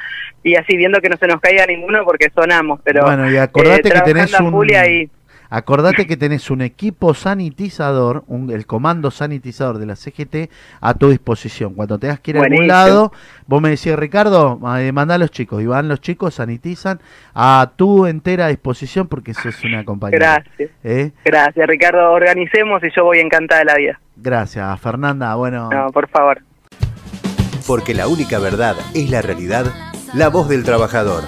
y 0.44 0.54
así 0.54 0.76
viendo 0.76 1.00
que 1.00 1.08
no 1.08 1.16
se 1.16 1.26
nos 1.26 1.40
caiga 1.40 1.66
ninguno 1.66 2.04
porque 2.04 2.30
sonamos. 2.32 2.78
Pero 2.84 3.02
bueno, 3.04 3.28
y 3.30 3.36
acordate 3.36 3.88
eh, 3.88 3.92
que 3.92 4.00
tenés 4.02 4.38
un... 4.38 4.64
y. 4.70 5.10
Acordate 5.50 6.06
que 6.06 6.16
tenés 6.16 6.50
un 6.50 6.62
equipo 6.62 7.14
sanitizador, 7.14 8.24
un- 8.26 8.50
el 8.50 8.66
comando 8.66 9.10
sanitizador 9.12 9.78
de 9.78 9.86
la 9.86 9.94
CGT 9.94 10.50
a 10.80 10.94
tu 10.94 11.10
disposición. 11.10 11.74
Cuando 11.74 11.96
tengas 11.98 12.18
que 12.18 12.32
ir 12.32 12.38
a 12.38 12.40
algún 12.40 12.56
Buenísimo. 12.56 12.72
lado, 12.76 13.12
vos 13.46 13.62
me 13.62 13.68
decís, 13.70 13.94
Ricardo, 13.94 14.58
eh, 14.78 14.90
mandá 14.90 15.14
a 15.14 15.18
los 15.18 15.30
chicos. 15.30 15.62
Y 15.62 15.66
van 15.66 15.86
los 15.86 16.00
chicos, 16.00 16.34
sanitizan 16.34 16.98
a 17.34 17.70
tu 17.76 18.06
entera 18.06 18.48
disposición 18.48 19.06
porque 19.06 19.32
sos 19.32 19.62
una 19.64 19.84
compañera. 19.84 20.42
Gracias. 20.44 20.70
¿Eh? 20.82 21.12
Gracias, 21.24 21.66
Ricardo. 21.68 22.10
Organicemos 22.10 22.82
y 22.82 22.88
yo 22.94 23.04
voy 23.04 23.20
encantada 23.20 23.60
de 23.60 23.64
la 23.66 23.76
vida. 23.76 24.00
Gracias, 24.16 24.80
Fernanda. 24.80 25.36
Bueno, 25.36 25.70
No, 25.70 25.92
por 25.92 26.08
favor. 26.08 26.40
Porque 27.66 27.94
la 27.94 28.08
única 28.08 28.38
verdad 28.40 28.74
es 28.94 29.08
la 29.08 29.22
realidad, 29.22 29.66
la 30.14 30.28
voz 30.28 30.48
del 30.48 30.62
trabajador. 30.62 31.24